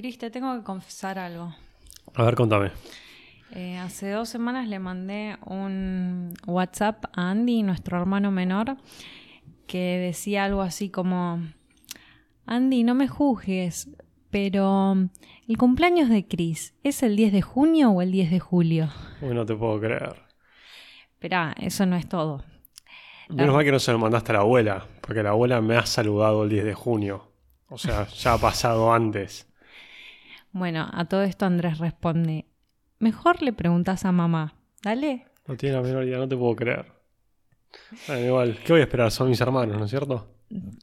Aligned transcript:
Cris, 0.00 0.16
te 0.16 0.30
tengo 0.30 0.56
que 0.56 0.64
confesar 0.64 1.18
algo. 1.18 1.54
A 2.14 2.22
ver, 2.22 2.34
contame. 2.34 2.70
Eh, 3.50 3.76
hace 3.76 4.10
dos 4.10 4.30
semanas 4.30 4.66
le 4.66 4.78
mandé 4.78 5.36
un 5.44 6.32
WhatsApp 6.46 7.04
a 7.12 7.30
Andy, 7.30 7.62
nuestro 7.62 7.98
hermano 7.98 8.30
menor, 8.30 8.78
que 9.66 9.98
decía 9.98 10.44
algo 10.44 10.62
así 10.62 10.88
como, 10.88 11.42
Andy, 12.46 12.82
no 12.82 12.94
me 12.94 13.08
juzgues, 13.08 13.90
pero 14.30 14.96
¿el 15.46 15.58
cumpleaños 15.58 16.08
de 16.08 16.26
Chris 16.26 16.72
es 16.82 17.02
el 17.02 17.14
10 17.14 17.34
de 17.34 17.42
junio 17.42 17.90
o 17.90 18.00
el 18.00 18.10
10 18.10 18.30
de 18.30 18.40
julio? 18.40 18.88
Uy, 19.20 19.34
no 19.34 19.44
te 19.44 19.54
puedo 19.54 19.78
creer. 19.80 20.16
Espera, 21.12 21.54
eso 21.60 21.84
no 21.84 21.96
es 21.96 22.08
todo. 22.08 22.42
Menos 23.28 23.54
mal 23.54 23.66
que 23.66 23.72
no 23.72 23.78
se 23.78 23.92
lo 23.92 23.98
mandaste 23.98 24.32
a 24.32 24.36
la 24.36 24.40
abuela, 24.40 24.86
porque 25.02 25.22
la 25.22 25.30
abuela 25.30 25.60
me 25.60 25.76
ha 25.76 25.84
saludado 25.84 26.44
el 26.44 26.48
10 26.48 26.64
de 26.64 26.74
junio. 26.74 27.28
O 27.68 27.76
sea, 27.76 28.06
ya 28.06 28.32
ha 28.32 28.38
pasado 28.38 28.94
antes. 28.94 29.49
Bueno, 30.52 30.88
a 30.92 31.04
todo 31.04 31.22
esto 31.22 31.46
Andrés 31.46 31.78
responde, 31.78 32.46
mejor 32.98 33.42
le 33.42 33.52
preguntas 33.52 34.04
a 34.04 34.12
mamá, 34.12 34.54
dale. 34.82 35.26
No 35.46 35.56
tiene 35.56 35.76
la 35.76 35.82
menor 35.82 36.04
idea, 36.04 36.18
no 36.18 36.28
te 36.28 36.36
puedo 36.36 36.56
creer. 36.56 36.86
Bueno, 38.06 38.26
igual, 38.26 38.58
¿qué 38.64 38.72
voy 38.72 38.80
a 38.80 38.84
esperar? 38.84 39.10
Son 39.10 39.28
mis 39.28 39.40
hermanos, 39.40 39.78
¿no 39.78 39.84
es 39.84 39.90
cierto? 39.90 40.26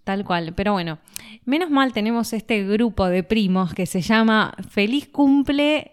Tal 0.05 0.23
cual, 0.23 0.53
pero 0.55 0.71
bueno, 0.71 0.99
menos 1.43 1.69
mal 1.69 1.91
tenemos 1.91 2.31
este 2.31 2.63
grupo 2.65 3.07
de 3.07 3.23
primos 3.23 3.73
que 3.73 3.85
se 3.85 4.01
llama 4.01 4.53
Feliz 4.69 5.09
Cumple, 5.09 5.91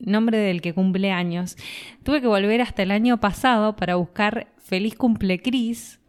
nombre 0.00 0.38
del 0.38 0.60
que 0.60 0.74
cumple 0.74 1.12
años. 1.12 1.56
Tuve 2.02 2.20
que 2.20 2.26
volver 2.26 2.60
hasta 2.60 2.82
el 2.82 2.90
año 2.90 3.20
pasado 3.20 3.76
para 3.76 3.94
buscar 3.94 4.48
Feliz 4.58 4.96
Cumple 4.96 5.40
Cris, 5.40 6.00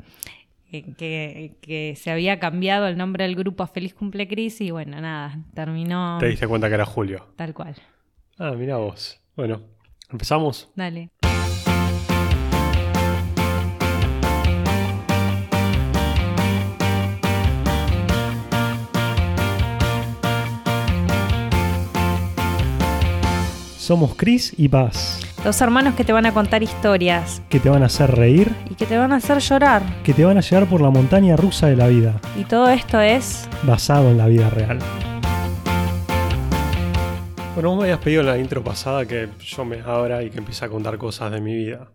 que, 0.84 1.56
que, 1.62 1.96
se 1.96 2.12
había 2.12 2.40
cambiado 2.40 2.88
el 2.88 2.98
nombre 2.98 3.24
del 3.26 3.36
grupo 3.36 3.64
a 3.64 3.68
Feliz 3.68 3.94
Cumple 3.94 4.28
Cris 4.28 4.62
y 4.62 4.72
bueno, 4.72 5.00
nada, 5.00 5.40
terminó... 5.54 6.18
Te 6.20 6.28
diste 6.28 6.48
cuenta 6.48 6.68
que 6.68 6.76
era 6.76 6.86
Julio. 6.86 7.28
Tal 7.36 7.54
cual. 7.54 7.76
Ah, 8.38 8.54
mira 8.58 8.78
vos. 8.78 9.20
Bueno, 9.36 9.62
¿empezamos? 10.12 10.72
Dale. 10.76 11.10
Somos 23.86 24.16
Chris 24.16 24.52
y 24.58 24.68
Paz. 24.68 25.22
Dos 25.44 25.62
hermanos 25.62 25.94
que 25.94 26.04
te 26.04 26.12
van 26.12 26.26
a 26.26 26.34
contar 26.34 26.64
historias. 26.64 27.44
Que 27.50 27.60
te 27.60 27.70
van 27.70 27.84
a 27.84 27.86
hacer 27.86 28.10
reír. 28.10 28.52
Y 28.68 28.74
que 28.74 28.88
te 28.88 28.98
van 28.98 29.12
a 29.12 29.18
hacer 29.18 29.38
llorar. 29.38 30.02
Que 30.02 30.12
te 30.12 30.26
van 30.26 30.40
a 30.40 30.42
llevar 30.42 30.68
por 30.68 30.82
la 30.82 30.90
montaña 30.90 31.36
rusa 31.36 31.68
de 31.68 31.76
la 31.76 31.86
vida. 31.86 32.20
Y 32.36 32.46
todo 32.46 32.68
esto 32.70 33.00
es... 33.00 33.48
Basado 33.62 34.10
en 34.10 34.18
la 34.18 34.26
vida 34.26 34.50
real. 34.50 34.80
Bueno, 37.54 37.70
vos 37.70 37.78
me 37.78 37.84
habías 37.84 38.00
pedido 38.00 38.22
en 38.22 38.28
la 38.28 38.40
intro 38.40 38.64
pasada 38.64 39.06
que 39.06 39.30
yo 39.40 39.66
me 39.66 39.82
abra 39.82 40.24
y 40.24 40.32
que 40.32 40.40
empiece 40.40 40.66
a 40.66 40.70
contar 40.70 40.98
cosas 40.98 41.32
de 41.32 41.40
mi 41.40 41.54
vida. 41.54 41.92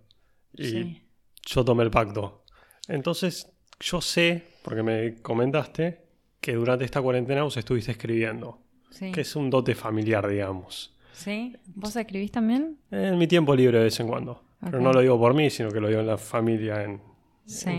Y 0.56 1.02
yo 1.44 1.64
tomé 1.64 1.82
el 1.82 1.91
pacto. 1.91 2.44
Entonces, 2.86 3.50
yo 3.80 4.00
sé, 4.00 4.44
porque 4.62 4.84
me 4.84 5.20
comentaste, 5.22 6.04
que 6.41 6.54
durante 6.54 6.84
esta 6.84 7.02
cuarentena 7.02 7.42
vos 7.42 7.56
estuviste 7.56 7.91
escribiendo. 7.91 8.60
Sí. 8.91 9.10
Que 9.10 9.22
es 9.22 9.34
un 9.34 9.50
dote 9.50 9.75
familiar, 9.75 10.28
digamos. 10.28 10.94
¿Sí? 11.20 11.54
¿Vos 11.74 11.94
escribís 11.96 12.32
también? 12.32 12.78
En 12.90 13.18
mi 13.18 13.26
tiempo 13.26 13.54
libre 13.54 13.76
de 13.76 13.84
vez 13.84 14.00
en 14.00 14.08
cuando. 14.08 14.42
Pero 14.58 14.80
no 14.80 14.90
lo 14.90 15.00
digo 15.00 15.18
por 15.18 15.34
mí, 15.34 15.50
sino 15.50 15.70
que 15.70 15.78
lo 15.78 15.88
digo 15.88 16.00
en 16.00 16.06
la 16.06 16.16
familia 16.16 16.82
en, 16.82 17.00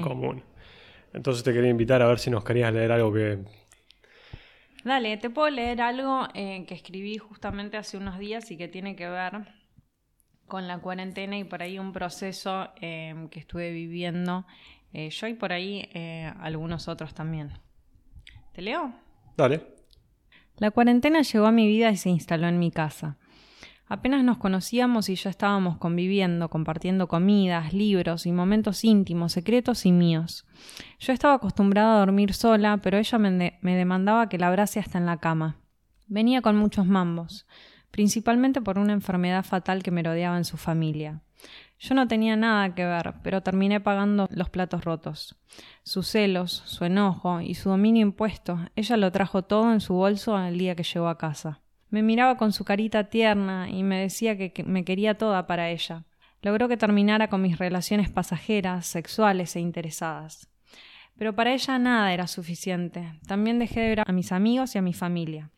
común. 0.01 0.43
Entonces 1.11 1.43
te 1.43 1.51
quería 1.51 1.71
invitar 1.71 2.03
a 2.03 2.07
ver 2.07 2.19
si 2.19 2.29
nos 2.29 2.43
querías 2.43 2.71
leer 2.71 2.91
algo 2.91 3.11
que... 3.11 3.39
Dale, 4.83 5.17
te 5.17 5.31
puedo 5.31 5.49
leer 5.49 5.81
algo 5.81 6.27
eh, 6.35 6.65
que 6.67 6.75
escribí 6.75 7.17
justamente 7.17 7.77
hace 7.77 7.97
unos 7.97 8.19
días 8.19 8.51
y 8.51 8.57
que 8.57 8.67
tiene 8.67 8.95
que 8.95 9.09
ver 9.09 9.47
con 10.47 10.67
la 10.67 10.77
cuarentena 10.77 11.35
y 11.37 11.43
por 11.43 11.63
ahí 11.63 11.79
un 11.79 11.93
proceso 11.93 12.69
eh, 12.79 13.27
que 13.31 13.39
estuve 13.39 13.71
viviendo 13.71 14.45
eh, 14.93 15.09
yo 15.09 15.27
y 15.27 15.33
por 15.33 15.51
ahí 15.51 15.89
algunos 16.39 16.87
otros 16.87 17.15
también. 17.15 17.53
¿Te 18.53 18.61
leo? 18.61 18.93
Dale. 19.35 19.65
La 20.57 20.69
cuarentena 20.69 21.23
llegó 21.23 21.47
a 21.47 21.51
mi 21.51 21.65
vida 21.65 21.89
y 21.89 21.97
se 21.97 22.09
instaló 22.09 22.47
en 22.47 22.59
mi 22.59 22.69
casa. 22.69 23.17
Apenas 23.91 24.23
nos 24.23 24.37
conocíamos 24.37 25.09
y 25.09 25.15
ya 25.15 25.29
estábamos 25.29 25.77
conviviendo, 25.77 26.47
compartiendo 26.47 27.09
comidas, 27.09 27.73
libros 27.73 28.25
y 28.25 28.31
momentos 28.31 28.85
íntimos, 28.85 29.33
secretos 29.33 29.85
y 29.85 29.91
míos. 29.91 30.45
Yo 30.97 31.11
estaba 31.11 31.33
acostumbrada 31.33 31.95
a 31.95 31.99
dormir 31.99 32.33
sola, 32.33 32.77
pero 32.77 32.97
ella 32.97 33.17
me, 33.17 33.59
demandaba 33.61 34.29
que 34.29 34.37
la 34.37 34.47
abrace 34.47 34.79
hasta 34.79 34.97
en 34.97 35.07
la 35.07 35.17
cama. 35.17 35.57
Venía 36.07 36.41
con 36.41 36.55
muchos 36.55 36.85
mambos, 36.85 37.45
principalmente 37.91 38.61
por 38.61 38.79
una 38.79 38.93
enfermedad 38.93 39.43
fatal 39.43 39.83
que 39.83 39.91
me 39.91 40.03
rodeaba 40.03 40.37
en 40.37 40.45
su 40.45 40.55
familia. 40.55 41.21
Yo 41.77 41.93
no 41.93 42.07
tenía 42.07 42.37
nada 42.37 42.73
que 42.73 42.85
ver, 42.85 43.15
pero 43.23 43.43
terminé 43.43 43.81
pagando 43.81 44.25
los 44.31 44.49
platos 44.49 44.85
rotos. 44.85 45.35
Sus 45.83 46.07
celos, 46.07 46.63
su 46.65 46.85
enojo 46.85 47.41
y 47.41 47.55
su 47.55 47.67
dominio 47.67 48.03
impuesto, 48.03 48.57
ella 48.77 48.95
lo 48.95 49.11
trajo 49.11 49.41
todo 49.41 49.73
en 49.73 49.81
su 49.81 49.95
bolso 49.95 50.39
el 50.39 50.57
día 50.57 50.75
que 50.77 50.83
llegó 50.83 51.09
a 51.09 51.17
casa. 51.17 51.60
Me 51.91 52.03
miraba 52.03 52.37
con 52.37 52.53
su 52.53 52.63
carita 52.63 53.09
tierna 53.09 53.69
y 53.69 53.83
me 53.83 53.99
decía 53.99 54.37
que, 54.37 54.63
me 54.63 54.85
quería 54.85 55.17
toda 55.17 55.45
para 55.45 55.69
ella. 55.69 56.05
Logró 56.41 56.69
que 56.69 56.77
terminara 56.77 57.27
con 57.27 57.41
mis 57.41 57.59
relaciones 57.59 58.09
pasajeras, 58.09 58.87
sexuales 58.87 59.57
e 59.57 59.59
interesadas. 59.59 60.49
Pero 61.17 61.35
para 61.35 61.53
ella 61.53 61.77
nada 61.77 62.13
era 62.13 62.27
suficiente. 62.27 63.19
También 63.27 63.59
dejé 63.59 63.81
de 63.81 63.89
ver 63.89 64.03
a 64.07 64.11
mis 64.13 64.31
amigos 64.31 64.73
y 64.73 64.77
a 64.77 64.81
mi 64.81 64.93
familia. 64.93 65.51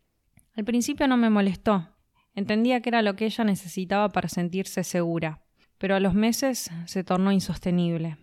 Al 0.56 0.66
principio 0.66 1.08
no 1.08 1.18
me 1.18 1.30
molestó. 1.30 1.88
Entendía 2.34 2.82
que 2.82 2.90
era 2.90 3.04
lo 3.04 3.16
que 3.16 3.26
ella 3.26 3.44
necesitaba 3.44 4.10
para 4.10 4.28
sentirse 4.28 4.84
segura. 4.84 5.44
Pero 5.78 5.96
a 5.96 6.00
los 6.00 6.16
meses 6.16 6.72
se 6.86 7.04
tornó 7.04 7.32
insostenible. 7.32 8.18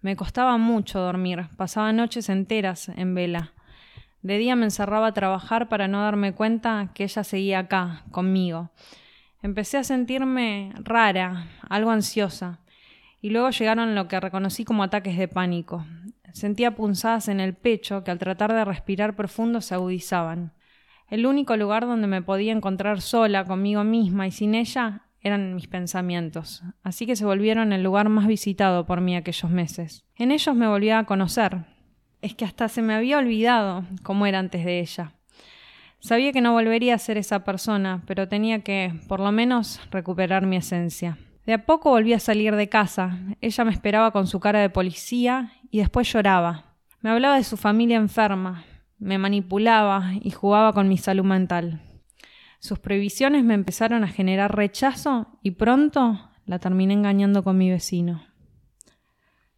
Me 0.00 0.16
costaba 0.16 0.56
mucho 0.56 0.98
dormir. 0.98 1.48
Pasaba 1.58 1.92
noches 1.92 2.30
enteras 2.30 2.88
en 2.88 3.14
vela. 3.14 3.52
De 4.22 4.36
día 4.36 4.54
me 4.54 4.64
encerraba 4.64 5.08
a 5.08 5.14
trabajar 5.14 5.68
para 5.68 5.88
no 5.88 6.02
darme 6.02 6.34
cuenta 6.34 6.90
que 6.94 7.04
ella 7.04 7.24
seguía 7.24 7.60
acá, 7.60 8.04
conmigo. 8.10 8.70
Empecé 9.42 9.78
a 9.78 9.84
sentirme 9.84 10.72
rara, 10.76 11.46
algo 11.68 11.90
ansiosa, 11.90 12.60
y 13.22 13.30
luego 13.30 13.50
llegaron 13.50 13.94
lo 13.94 14.08
que 14.08 14.20
reconocí 14.20 14.64
como 14.64 14.82
ataques 14.82 15.16
de 15.16 15.28
pánico. 15.28 15.86
Sentía 16.32 16.74
punzadas 16.74 17.28
en 17.28 17.40
el 17.40 17.54
pecho 17.54 18.04
que 18.04 18.10
al 18.10 18.18
tratar 18.18 18.52
de 18.52 18.64
respirar 18.64 19.16
profundo 19.16 19.60
se 19.62 19.74
agudizaban. 19.74 20.52
El 21.08 21.26
único 21.26 21.56
lugar 21.56 21.86
donde 21.86 22.06
me 22.06 22.22
podía 22.22 22.52
encontrar 22.52 23.00
sola 23.00 23.44
conmigo 23.44 23.84
misma 23.84 24.26
y 24.26 24.30
sin 24.30 24.54
ella 24.54 25.02
eran 25.22 25.54
mis 25.54 25.66
pensamientos, 25.66 26.62
así 26.82 27.04
que 27.04 27.16
se 27.16 27.24
volvieron 27.24 27.72
el 27.72 27.82
lugar 27.82 28.08
más 28.08 28.26
visitado 28.26 28.86
por 28.86 29.00
mí 29.00 29.16
aquellos 29.16 29.50
meses. 29.50 30.04
En 30.14 30.30
ellos 30.30 30.54
me 30.54 30.68
volvía 30.68 30.98
a 30.98 31.04
conocer, 31.04 31.66
es 32.22 32.34
que 32.34 32.44
hasta 32.44 32.68
se 32.68 32.82
me 32.82 32.94
había 32.94 33.18
olvidado 33.18 33.84
cómo 34.02 34.26
era 34.26 34.38
antes 34.38 34.64
de 34.64 34.80
ella. 34.80 35.12
Sabía 36.00 36.32
que 36.32 36.40
no 36.40 36.52
volvería 36.52 36.94
a 36.94 36.98
ser 36.98 37.18
esa 37.18 37.44
persona, 37.44 38.02
pero 38.06 38.26
tenía 38.28 38.60
que, 38.60 38.94
por 39.06 39.20
lo 39.20 39.32
menos, 39.32 39.80
recuperar 39.90 40.46
mi 40.46 40.56
esencia. 40.56 41.18
De 41.44 41.52
a 41.52 41.66
poco 41.66 41.90
volví 41.90 42.12
a 42.14 42.20
salir 42.20 42.56
de 42.56 42.68
casa. 42.68 43.18
Ella 43.40 43.64
me 43.64 43.72
esperaba 43.72 44.10
con 44.10 44.26
su 44.26 44.40
cara 44.40 44.60
de 44.60 44.70
policía 44.70 45.52
y 45.70 45.78
después 45.78 46.10
lloraba. 46.10 46.76
Me 47.00 47.10
hablaba 47.10 47.36
de 47.36 47.44
su 47.44 47.56
familia 47.56 47.96
enferma, 47.96 48.64
me 48.98 49.18
manipulaba 49.18 50.12
y 50.22 50.30
jugaba 50.30 50.72
con 50.72 50.88
mi 50.88 50.98
salud 50.98 51.24
mental. 51.24 51.80
Sus 52.60 52.78
prohibiciones 52.78 53.42
me 53.42 53.54
empezaron 53.54 54.04
a 54.04 54.08
generar 54.08 54.54
rechazo 54.54 55.38
y 55.42 55.52
pronto 55.52 56.30
la 56.44 56.58
terminé 56.58 56.92
engañando 56.94 57.42
con 57.42 57.56
mi 57.56 57.70
vecino. 57.70 58.22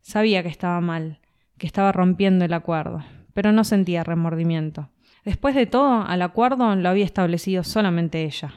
Sabía 0.01 0.43
que 0.43 0.49
estaba 0.49 0.81
mal, 0.81 1.21
que 1.63 1.69
estaba 1.69 1.93
rompiendo 1.93 2.45
el 2.45 2.55
acuerdo, 2.55 3.05
pero 3.35 3.53
no 3.53 3.63
sentía 3.63 4.03
remordimiento. 4.03 4.89
Después 5.25 5.55
de 5.55 5.67
todo, 5.67 6.03
al 6.03 6.21
acuerdo 6.21 6.75
lo 6.75 6.89
había 6.89 7.05
establecido 7.05 7.63
solamente 7.63 8.25
ella. 8.25 8.53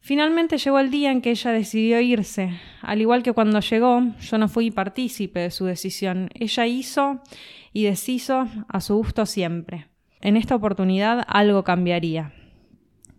Finalmente 0.00 0.58
llegó 0.58 0.80
el 0.80 0.90
día 0.90 1.12
en 1.12 1.20
que 1.20 1.30
ella 1.30 1.52
decidió 1.52 2.00
irse. 2.00 2.58
Al 2.82 3.00
igual 3.00 3.22
que 3.22 3.32
cuando 3.32 3.60
llegó, 3.60 4.02
yo 4.18 4.36
no 4.36 4.48
fui 4.48 4.72
partícipe 4.72 5.38
de 5.38 5.52
su 5.52 5.66
decisión. 5.66 6.28
Ella 6.34 6.66
hizo 6.66 7.20
y 7.72 7.84
deshizo 7.84 8.48
a 8.66 8.80
su 8.80 8.96
gusto 8.96 9.24
siempre. 9.24 9.86
En 10.20 10.36
esta 10.36 10.56
oportunidad 10.56 11.24
algo 11.28 11.62
cambiaría. 11.62 12.32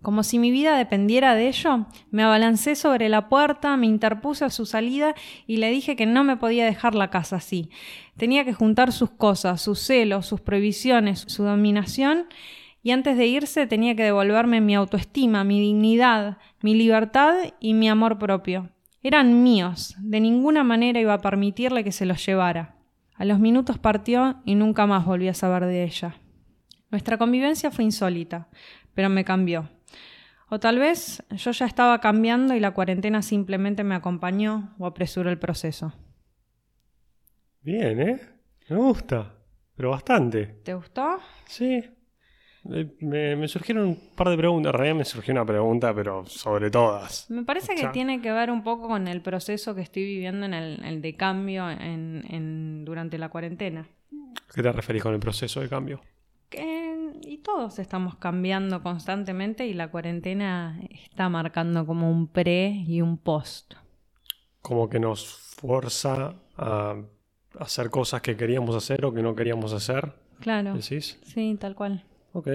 Como 0.02 0.24
si 0.24 0.40
mi 0.40 0.50
vida 0.50 0.78
dependiera 0.78 1.36
de 1.36 1.50
ello, 1.50 1.88
me 2.10 2.24
abalancé 2.24 2.76
sobre 2.76 3.10
la 3.10 3.28
puerta, 3.28 3.76
me 3.76 3.86
interpuse 3.86 4.46
a 4.46 4.50
su 4.50 4.66
salida 4.66 5.14
y 5.46 5.58
le 5.58 5.70
dije 5.70 5.98
que 5.98 6.06
no 6.06 6.24
me 6.24 6.38
podía 6.38 6.66
dejar 6.66 6.96
la 6.96 7.10
casa 7.10 7.36
así. 7.36 7.70
Tenía 8.16 8.46
que 8.46 8.54
juntar 8.54 8.94
sus 8.94 9.10
cosas, 9.10 9.62
sus 9.62 9.80
celos, 9.80 10.26
sus 10.26 10.40
prohibiciones, 10.40 11.26
su 11.28 11.44
dominación, 11.44 12.28
y 12.82 12.92
antes 12.92 13.18
de 13.18 13.28
irse 13.28 13.68
tenía 13.68 13.96
que 13.96 14.04
devolverme 14.04 14.62
mi 14.62 14.74
autoestima, 14.74 15.44
mi 15.44 15.60
dignidad, 15.60 16.38
mi 16.62 16.76
libertad 16.76 17.36
y 17.60 17.74
mi 17.74 17.90
amor 17.90 18.18
propio. 18.18 18.70
Eran 19.04 19.44
míos, 19.44 19.96
de 20.00 20.22
ninguna 20.22 20.64
manera 20.64 21.00
iba 21.00 21.14
a 21.14 21.22
permitirle 21.22 21.84
que 21.84 21.92
se 21.92 22.06
los 22.06 22.26
llevara. 22.26 22.76
A 23.16 23.26
los 23.26 23.40
minutos 23.40 23.78
partió 23.78 24.42
y 24.46 24.56
nunca 24.56 24.86
más 24.86 25.06
volví 25.06 25.28
a 25.28 25.34
saber 25.34 25.66
de 25.66 25.84
ella. 25.84 26.16
Nuestra 26.90 27.18
convivencia 27.18 27.70
fue 27.70 27.84
insólita, 27.84 28.48
pero 28.94 29.10
me 29.10 29.26
cambió. 29.26 29.70
O 30.50 30.60
tal 30.60 30.80
vez 30.80 31.24
yo 31.30 31.52
ya 31.52 31.66
estaba 31.66 32.00
cambiando 32.00 32.56
y 32.56 32.60
la 32.60 32.72
cuarentena 32.72 33.22
simplemente 33.22 33.84
me 33.84 33.96
acompañó 33.96 34.74
o 34.80 34.86
apresuró 34.88 35.30
el 35.30 35.38
proceso. 35.38 35.94
Bien, 37.62 38.02
¿eh? 38.02 38.20
Me 38.70 38.78
gusta, 38.78 39.36
pero 39.76 39.92
bastante. 39.92 40.46
¿Te 40.64 40.74
gustó? 40.74 41.20
Sí. 41.46 41.84
Eh, 42.72 42.96
Me, 43.02 43.48
surgieron 43.48 43.88
un 43.88 44.00
par 44.16 44.30
de 44.30 44.38
preguntas. 44.38 44.72
En 44.72 44.78
realidad 44.78 44.98
me 44.98 45.06
surgió 45.06 45.34
una 45.34 45.46
pregunta, 45.46 45.94
pero 45.94 46.26
sobre 46.26 46.70
todas. 46.70 47.30
Me 47.30 47.44
parece 47.44 47.76
que 47.76 47.88
tiene 47.90 48.22
que 48.22 48.32
ver 48.32 48.52
un 48.52 48.64
poco 48.64 48.88
con 48.88 49.08
el 49.08 49.22
proceso 49.22 49.76
que 49.76 49.82
estoy 49.82 50.04
viviendo 50.04 50.46
en 50.46 50.54
el, 50.54 51.02
de 51.02 51.16
cambio 51.16 51.70
en, 51.70 52.86
durante 52.86 53.18
la 53.18 53.30
cuarentena. 53.30 53.88
¿Qué 54.54 54.62
te 54.64 54.72
referís 54.72 55.04
con 55.04 55.14
el 55.14 55.20
proceso 55.20 55.62
de 55.62 55.70
cambio? 55.70 56.02
Que, 56.50 56.79
y 57.22 57.38
todos 57.40 57.80
estamos 57.80 58.16
cambiando 58.16 58.82
constantemente 58.82 59.68
y 59.68 59.74
la 59.74 59.90
cuarentena 59.90 60.80
está 60.92 61.30
marcando 61.30 61.86
como 61.86 62.10
un 62.12 62.28
pre 62.28 62.84
y 62.88 63.02
un 63.02 63.18
post. 63.18 63.74
Como 64.62 64.90
que 64.90 65.00
nos 65.00 65.26
fuerza 65.26 66.36
a 66.58 66.96
hacer 67.60 67.90
cosas 67.90 68.22
que 68.22 68.36
queríamos 68.36 68.76
hacer 68.76 69.06
o 69.06 69.14
que 69.14 69.22
no 69.22 69.36
queríamos 69.36 69.74
hacer. 69.74 70.14
Claro. 70.40 70.74
¿Decís? 70.74 71.20
Sí, 71.24 71.58
tal 71.60 71.76
cual. 71.76 72.04
Ok. 72.34 72.48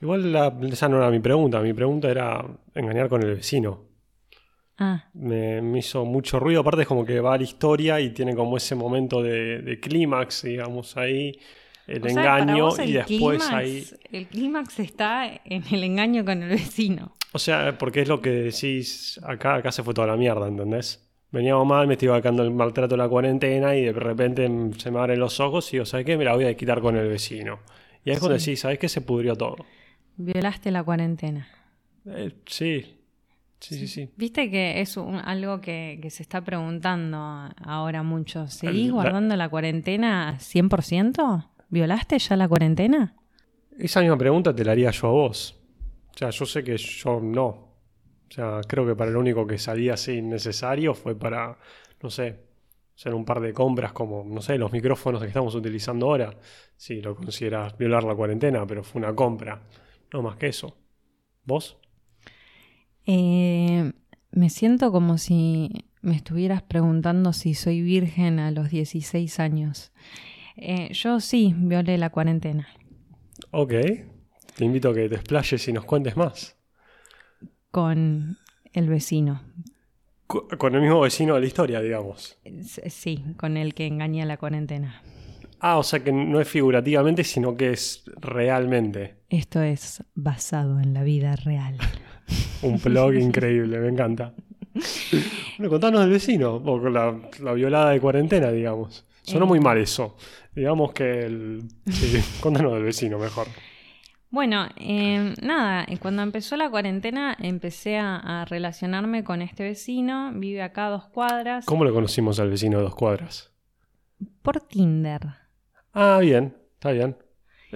Igual 0.00 0.32
la, 0.32 0.54
esa 0.70 0.88
no 0.88 0.98
era 0.98 1.10
mi 1.10 1.20
pregunta. 1.20 1.60
Mi 1.60 1.72
pregunta 1.72 2.10
era 2.10 2.44
engañar 2.74 3.08
con 3.08 3.22
el 3.22 3.36
vecino. 3.36 3.84
Ah. 4.78 5.08
Me, 5.14 5.78
hizo 5.78 6.04
mucho 6.04 6.38
ruido. 6.38 6.60
Aparte 6.60 6.82
es 6.82 6.88
como 6.88 7.04
que 7.04 7.20
va 7.20 7.34
a 7.34 7.38
la 7.38 7.44
historia 7.44 8.00
y 8.00 8.10
tiene 8.10 8.34
como 8.34 8.56
ese 8.56 8.74
momento 8.74 9.22
de, 9.22 9.78
clímax, 9.80 10.42
digamos, 10.42 10.96
ahí. 10.96 11.38
El 11.86 12.06
engaño 12.06 12.70
y 12.84 12.92
después 12.92 13.48
ahí... 13.50 13.86
El 14.10 14.26
clímax 14.26 14.80
está 14.80 15.26
en 15.44 15.62
el 15.70 15.84
engaño 15.84 16.24
con 16.24 16.42
el 16.42 16.48
vecino. 16.48 17.12
O 17.32 17.38
sea, 17.38 17.76
porque 17.78 18.02
es 18.02 18.08
lo 18.08 18.20
que 18.20 18.30
decís 18.30 19.20
acá, 19.22 19.56
acá 19.56 19.70
se 19.70 19.82
fue 19.82 19.94
toda 19.94 20.06
la 20.08 20.16
mierda, 20.16 20.48
¿entendés? 20.48 21.06
Veníamos 21.30 21.66
mal, 21.66 21.86
me 21.86 21.94
estoy 21.94 22.08
vacando 22.08 22.42
el 22.42 22.50
maltrato 22.50 22.94
de 22.94 22.98
la 22.98 23.08
cuarentena 23.08 23.76
y 23.76 23.84
de 23.84 23.92
repente 23.92 24.48
se 24.78 24.90
me 24.90 24.98
abren 24.98 25.20
los 25.20 25.38
ojos 25.38 25.68
y 25.68 25.76
digo, 25.76 25.84
¿sabes 25.84 26.06
qué? 26.06 26.16
Me 26.16 26.24
la 26.24 26.34
voy 26.34 26.46
a 26.46 26.56
quitar 26.56 26.80
con 26.80 26.96
el 26.96 27.08
vecino. 27.08 27.60
Y 28.04 28.10
es 28.10 28.18
cuando 28.18 28.38
decís, 28.38 28.60
¿sabes 28.60 28.78
qué? 28.78 28.88
Se 28.88 29.00
pudrió 29.00 29.36
todo. 29.36 29.56
Violaste 30.16 30.70
la 30.70 30.82
cuarentena. 30.82 31.48
Eh, 32.06 32.32
sí. 32.46 32.82
sí. 33.60 33.78
Sí, 33.78 33.88
sí, 33.88 34.10
Viste 34.16 34.50
que 34.50 34.80
es 34.80 34.96
algo 34.96 35.60
que, 35.60 36.06
se 36.10 36.22
está 36.22 36.42
preguntando 36.42 37.18
ahora 37.64 38.02
mucho. 38.02 38.48
¿Seguís 38.48 38.92
guardando 38.92 39.34
la... 39.34 39.48
cuarentena 39.48 40.36
100%? 40.38 41.48
¿Violaste 41.68 42.18
ya 42.18 42.36
la 42.36 42.48
cuarentena? 42.48 43.16
Esa 43.78 44.00
misma 44.00 44.16
pregunta 44.16 44.54
te 44.54 44.64
la 44.64 44.72
haría 44.72 44.90
yo 44.90 45.08
a 45.08 45.10
vos. 45.10 45.56
O 46.14 46.18
sea, 46.18 46.30
yo 46.30 46.46
sé 46.46 46.64
que 46.64 46.76
yo 46.76 47.20
no. 47.20 47.46
O 47.46 48.30
sea, 48.30 48.60
creo 48.66 48.86
que 48.86 48.96
para 48.96 49.10
lo 49.10 49.20
único 49.20 49.46
que 49.46 49.58
salía 49.58 49.94
así 49.94 50.22
necesario 50.22 50.94
fue 50.94 51.14
para, 51.14 51.58
no 52.02 52.10
sé, 52.10 52.40
hacer 52.96 53.14
un 53.14 53.24
par 53.24 53.40
de 53.40 53.52
compras 53.52 53.92
como, 53.92 54.24
no 54.24 54.40
sé, 54.40 54.56
los 54.56 54.72
micrófonos 54.72 55.20
que 55.20 55.28
estamos 55.28 55.54
utilizando 55.54 56.06
ahora. 56.06 56.34
Si 56.76 57.02
lo 57.02 57.14
consideras 57.14 57.76
violar 57.76 58.04
la 58.04 58.14
cuarentena, 58.14 58.66
pero 58.66 58.82
fue 58.82 59.00
una 59.00 59.14
compra. 59.14 59.62
No 60.12 60.22
más 60.22 60.36
que 60.36 60.48
eso. 60.48 60.76
¿Vos? 61.44 61.76
Eh, 63.04 63.92
me 64.30 64.50
siento 64.50 64.90
como 64.90 65.18
si 65.18 65.70
me 66.00 66.16
estuvieras 66.16 66.62
preguntando 66.62 67.32
si 67.32 67.54
soy 67.54 67.82
virgen 67.82 68.38
a 68.38 68.50
los 68.50 68.70
16 68.70 69.40
años. 69.40 69.92
Eh, 70.56 70.92
yo 70.92 71.20
sí 71.20 71.54
violé 71.56 71.98
la 71.98 72.10
cuarentena. 72.10 72.68
Ok. 73.50 73.72
Te 74.56 74.64
invito 74.64 74.90
a 74.90 74.94
que 74.94 75.08
te 75.08 75.16
explayes 75.16 75.68
y 75.68 75.72
nos 75.72 75.84
cuentes 75.84 76.16
más. 76.16 76.56
Con 77.70 78.38
el 78.72 78.88
vecino. 78.88 79.42
Con 80.26 80.74
el 80.74 80.80
mismo 80.80 81.00
vecino 81.00 81.34
de 81.34 81.40
la 81.40 81.46
historia, 81.46 81.80
digamos. 81.80 82.36
Sí, 82.88 83.24
con 83.36 83.56
el 83.56 83.74
que 83.74 83.86
engañé 83.86 84.24
la 84.26 84.38
cuarentena. 84.38 85.02
Ah, 85.60 85.78
o 85.78 85.82
sea 85.82 86.00
que 86.02 86.12
no 86.12 86.40
es 86.40 86.48
figurativamente, 86.48 87.22
sino 87.24 87.56
que 87.56 87.72
es 87.72 88.04
realmente. 88.20 89.16
Esto 89.28 89.62
es 89.62 90.02
basado 90.14 90.80
en 90.80 90.94
la 90.94 91.02
vida 91.02 91.36
real. 91.36 91.76
Un 92.62 92.80
blog 92.82 93.14
increíble, 93.18 93.78
me 93.78 93.88
encanta. 93.88 94.34
Bueno, 95.58 95.70
contanos 95.70 96.00
del 96.00 96.10
vecino, 96.10 96.56
o 96.56 96.88
la, 96.88 97.18
la 97.40 97.52
violada 97.52 97.90
de 97.90 98.00
cuarentena, 98.00 98.50
digamos. 98.50 99.06
Sonó 99.26 99.46
muy 99.46 99.58
eh. 99.58 99.62
mal 99.62 99.78
eso. 99.78 100.16
Digamos 100.54 100.92
que 100.92 101.20
el... 101.26 101.62
Sí, 101.86 102.18
contanos 102.40 102.72
del 102.74 102.84
vecino 102.84 103.18
mejor. 103.18 103.48
Bueno, 104.30 104.66
em, 104.76 105.34
nada, 105.40 105.86
cuando 106.00 106.22
empezó 106.22 106.56
la 106.56 106.68
cuarentena 106.70 107.36
empecé 107.40 107.98
a, 107.98 108.44
relacionarme 108.48 109.24
con 109.24 109.40
este 109.40 109.62
vecino, 109.62 110.32
vive 110.34 110.62
acá 110.62 110.86
a 110.86 110.90
dos 110.90 111.06
cuadras. 111.06 111.64
¿Cómo 111.66 111.84
lo 111.84 111.92
conocimos 111.92 112.40
al 112.40 112.50
vecino 112.50 112.78
de 112.78 112.84
dos 112.84 112.94
cuadras? 112.94 113.52
Por 114.42 114.60
Tinder. 114.60 115.22
Ah, 115.92 116.18
bien, 116.20 116.56
está 116.74 116.92
bien. 116.92 117.16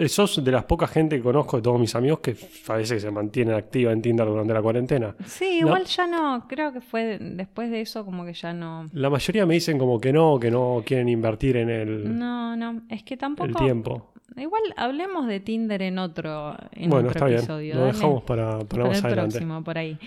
Eh, 0.01 0.09
sos 0.09 0.43
de 0.43 0.51
las 0.51 0.65
pocas 0.65 0.91
gente 0.91 1.17
que 1.17 1.23
conozco 1.23 1.59
de 1.59 1.63
todos 1.63 1.79
mis 1.79 1.95
amigos 1.95 2.21
que 2.21 2.35
parece 2.67 2.95
que 2.95 3.01
se 3.01 3.11
mantiene 3.11 3.53
activa 3.53 3.93
en 3.93 4.01
Tinder 4.01 4.27
durante 4.27 4.55
la 4.55 4.63
cuarentena. 4.63 5.15
Sí, 5.27 5.59
igual 5.59 5.85
ya 5.85 6.07
no, 6.07 6.47
creo 6.49 6.73
que 6.73 6.81
fue 6.81 7.19
después 7.21 7.71
de 7.71 7.83
eso 7.83 8.03
como 8.07 8.25
que 8.25 8.33
ya 8.33 8.55
no. 8.55 8.87
La 8.95 9.11
mayoría 9.11 9.45
me 9.45 9.53
dicen 9.53 9.77
como 9.77 10.01
que 10.01 10.11
no, 10.11 10.41
que 10.41 10.51
no 10.51 10.83
quieren 10.87 11.11
invertir 11.11 11.59
en 11.59 11.69
el. 11.69 12.19
No, 12.19 12.57
no, 12.57 12.81
es 12.89 13.03
que 13.03 13.19
tampoco. 13.19 13.51
El 13.51 13.55
tiempo. 13.57 14.15
Igual 14.39 14.63
hablemos 14.77 15.27
de 15.27 15.41
Tinder 15.41 15.83
en 15.83 15.99
otro, 15.99 16.57
en 16.73 16.89
bueno, 16.89 17.11
está 17.11 17.29
episodio. 17.29 17.75
Bien. 17.75 17.79
Lo 17.79 17.85
dejamos 17.93 18.23
para, 18.23 18.59
para, 18.61 18.87
más 18.87 19.05
el 19.05 19.13
próximo, 19.13 19.63
por 19.63 19.77
ahí. 19.77 19.99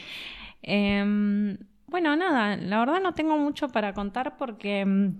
Em, 0.63 1.55
bueno, 1.85 2.15
nada, 2.15 2.57
la 2.57 2.79
verdad 2.79 2.99
no 2.99 3.13
tengo 3.13 3.37
mucho 3.37 3.67
para 3.67 3.93
contar 3.93 4.37
porque 4.37 4.79
em, 4.79 5.17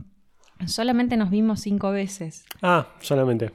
solamente 0.65 1.15
nos 1.15 1.29
vimos 1.29 1.59
cinco 1.59 1.91
veces. 1.91 2.43
Ah, 2.63 2.87
solamente. 3.01 3.51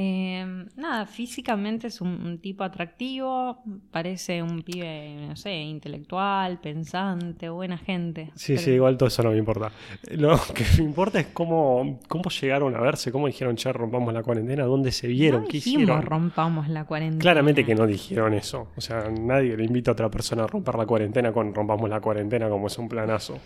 Em, 0.00 0.68
nada, 0.76 1.06
físicamente 1.06 1.88
es 1.88 2.00
un, 2.00 2.38
tipo 2.38 2.62
atractivo, 2.62 3.64
parece 3.90 4.40
un 4.44 4.62
pibe, 4.62 5.26
no 5.26 5.34
sé, 5.34 5.52
intelectual, 5.52 6.60
pensante, 6.60 7.48
buena 7.48 7.76
gente. 7.76 8.30
Sí, 8.36 8.58
sí, 8.58 8.70
igual 8.70 8.96
todo 8.96 9.08
eso 9.08 9.24
no 9.24 9.32
me 9.32 9.38
importa. 9.38 9.72
Lo 10.12 10.38
que 10.54 10.64
me 10.78 10.84
importa 10.84 11.18
es 11.18 11.26
cómo, 11.32 11.98
cómo 12.06 12.30
llegaron 12.30 12.76
a 12.76 12.80
verse, 12.80 13.10
cómo 13.10 13.26
dijeron, 13.26 13.56
che, 13.56 13.72
rompamos 13.72 14.14
la 14.14 14.22
cuarentena, 14.22 14.66
dónde 14.66 14.92
se 14.92 15.08
vieron, 15.08 15.42
no 15.42 15.48
qué 15.48 15.56
hicieron. 15.56 16.00
rompamos 16.02 16.68
la 16.68 16.84
cuarentena. 16.84 17.20
Claramente 17.20 17.64
que 17.64 17.74
no 17.74 17.84
dijeron 17.84 18.34
eso. 18.34 18.68
O 18.76 18.80
sea, 18.80 19.10
nadie 19.10 19.56
le 19.56 19.64
invita 19.64 19.90
a 19.90 19.94
otra 19.94 20.08
persona 20.08 20.44
a 20.44 20.46
romper 20.46 20.76
la 20.76 20.86
cuarentena 20.86 21.32
con 21.32 21.52
rompamos 21.52 21.90
la 21.90 22.00
cuarentena 22.00 22.48
como 22.48 22.68
es 22.68 22.78
un 22.78 22.88
planazo. 22.88 23.36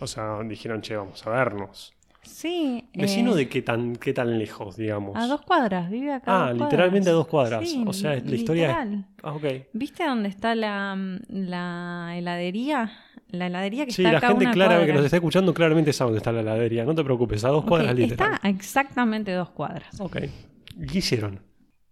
O 0.00 0.08
sea, 0.08 0.40
dijeron, 0.42 0.80
che, 0.80 0.96
vamos 0.96 1.24
a 1.24 1.30
vernos. 1.30 1.94
Sí. 2.22 2.88
¿Vecino 2.94 3.32
eh, 3.32 3.36
de 3.36 3.48
qué 3.48 3.62
tan, 3.62 3.96
qué 3.96 4.12
tan 4.12 4.38
lejos, 4.38 4.76
digamos? 4.76 5.16
A 5.16 5.26
dos 5.26 5.42
cuadras, 5.42 5.90
vive 5.90 6.12
acá. 6.12 6.48
Ah, 6.48 6.52
literalmente 6.52 7.10
a 7.10 7.12
dos 7.12 7.26
cuadras. 7.26 7.68
o 7.86 7.92
sea, 7.92 8.14
la 8.14 8.34
historia 8.34 8.82
es... 8.82 9.04
Ah, 9.22 9.36
¿Viste 9.72 10.04
dónde 10.04 10.28
está 10.28 10.54
la, 10.54 10.96
la 11.28 12.12
heladería? 12.16 12.92
La 13.28 13.46
heladería 13.46 13.86
que 13.86 13.92
sí, 13.92 14.04
está 14.04 14.18
acá 14.18 14.28
la 14.28 14.38
gente 14.38 14.52
clara 14.52 14.84
que 14.84 14.92
nos 14.92 15.04
está 15.04 15.16
escuchando 15.16 15.54
claramente 15.54 15.92
sabe 15.92 16.08
dónde 16.08 16.18
está 16.18 16.32
la 16.32 16.40
heladería. 16.40 16.84
No 16.84 16.94
te 16.94 17.02
preocupes, 17.02 17.44
a 17.44 17.48
dos 17.48 17.64
cuadras 17.64 17.94
literal. 17.94 18.34
Está 18.34 18.48
exactamente 18.48 19.32
dos 19.32 19.50
cuadras. 19.50 20.00
Ok. 20.00 20.18
¿Qué 20.90 20.98
hicieron? 20.98 21.40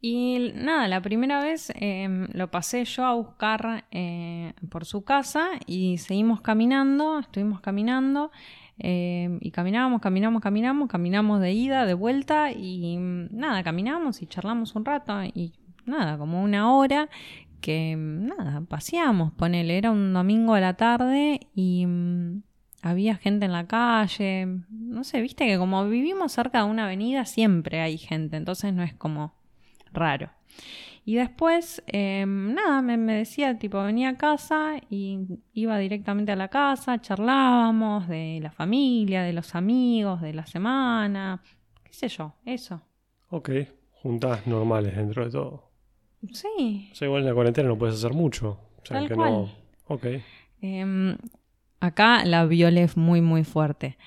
Y 0.03 0.53
nada, 0.55 0.89
la 0.89 1.03
primera 1.03 1.43
vez 1.43 1.71
em, 1.75 2.27
lo 2.33 2.51
pasé 2.51 2.85
yo 2.87 3.05
a 3.05 3.15
buscar 3.15 3.85
eh, 3.91 4.55
por 4.71 4.87
su 4.87 5.05
casa 5.05 5.51
y 5.67 5.99
seguimos 5.99 6.41
caminando, 6.41 7.19
estuvimos 7.19 7.61
caminando 7.61 8.31
Em, 8.83 9.39
y 9.43 9.51
caminábamos, 9.51 10.01
caminamos, 10.01 10.41
caminamos, 10.41 10.89
caminamos 10.89 11.41
de 11.41 11.53
ida, 11.53 11.85
de 11.85 11.93
vuelta 11.93 12.51
y 12.51 12.97
mm, 12.97 13.29
nada, 13.31 13.63
caminamos 13.63 14.23
y 14.23 14.27
charlamos 14.27 14.75
un 14.75 14.87
rato 14.87 15.23
y 15.23 15.53
nada, 15.85 16.17
como 16.17 16.43
una 16.43 16.73
hora 16.75 17.11
que 17.61 17.95
mm, 17.95 18.27
nada, 18.27 18.63
paseamos, 18.63 19.33
ponele, 19.33 19.77
era 19.77 19.91
un 19.91 20.15
domingo 20.15 20.55
a 20.55 20.61
la 20.61 20.75
tarde 20.75 21.41
y 21.55 21.85
mm, 21.85 22.43
había 22.81 23.17
gente 23.17 23.45
en 23.45 23.53
la 23.53 23.67
calle, 23.67 24.47
no 24.71 25.05
sé, 25.05 25.21
viste 25.21 25.47
que 25.47 25.59
como 25.59 25.87
vivimos 25.87 26.33
cerca 26.33 26.65
de 26.65 26.71
una 26.71 26.85
avenida 26.87 27.27
siempre 27.27 27.83
hay 27.83 27.99
gente, 27.99 28.39
entonces 28.39 28.73
no 28.73 28.83
es 28.83 28.95
como 28.95 29.35
raro. 29.93 30.31
Y 31.11 31.17
después, 31.17 31.83
em, 31.89 32.55
nada, 32.55 32.83
me, 32.83 32.97
decía, 33.13 33.59
tipo, 33.59 33.83
venía 33.83 34.11
a 34.11 34.17
casa 34.17 34.77
y 34.91 35.19
iba 35.55 35.77
directamente 35.77 36.31
a 36.31 36.37
la 36.37 36.47
casa, 36.47 37.01
charlábamos 37.01 38.07
de 38.07 38.39
la 38.41 38.53
familia, 38.53 39.25
de 39.25 39.33
los 39.33 39.57
amigos, 39.57 40.21
de 40.21 40.33
la 40.33 40.47
semana, 40.47 41.43
qué 41.83 41.93
sé 41.93 42.07
yo, 42.07 42.37
eso. 42.45 42.81
Ok, 43.29 43.51
juntas 43.91 44.47
normales 44.47 44.95
dentro 44.95 45.25
de 45.25 45.33
todo. 45.33 45.73
Sí. 46.31 46.91
O 46.93 46.95
sea, 46.95 47.07
igual 47.07 47.23
en 47.23 47.29
la 47.29 47.35
cuarentena 47.35 47.69
no 47.69 47.77
puedes 47.77 47.97
hacer 47.97 48.15
mucho. 48.15 48.61
O 48.81 48.87
sea, 48.87 49.05
que 49.09 49.17
no. 49.17 49.51
Ok. 49.89 50.07
Em, 50.61 51.17
acá 51.81 52.25
la 52.25 52.47
violé 52.47 52.89
muy, 52.95 53.21
muy 53.21 53.43
fuerte. 53.43 53.99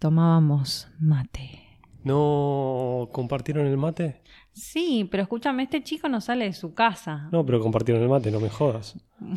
Tomábamos 0.00 0.88
mate. 0.98 1.60
¿No 2.02 3.08
compartieron 3.12 3.68
el 3.68 3.76
mate? 3.76 4.20
Sí, 4.60 5.08
pero 5.10 5.22
escúchame, 5.22 5.62
este 5.62 5.82
chico 5.82 6.06
no 6.08 6.20
sale 6.20 6.44
de 6.44 6.52
su 6.52 6.74
casa. 6.74 7.28
No, 7.32 7.46
pero 7.46 7.60
compartieron 7.60 8.02
el 8.02 8.10
mate, 8.10 8.30
no 8.30 8.40
me 8.40 8.50
jodas. 8.50 8.96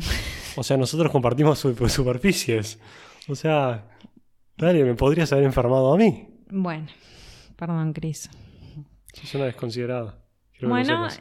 O 0.56 0.62
sea, 0.62 0.76
nosotros 0.76 1.10
compartimos 1.10 1.58
superficies. 1.58 2.78
O 3.26 3.34
sea, 3.34 3.88
dale, 4.56 4.84
me 4.84 4.94
podrías 4.94 5.32
haber 5.32 5.46
enfermado 5.46 5.92
a 5.92 5.96
mí. 5.96 6.28
Bueno, 6.48 6.86
perdón, 7.56 7.92
Cris. 7.92 8.30
Es 9.20 9.34
una 9.34 9.46
desconsiderada. 9.46 10.22
bueno, 10.60 11.08
es, 11.08 11.18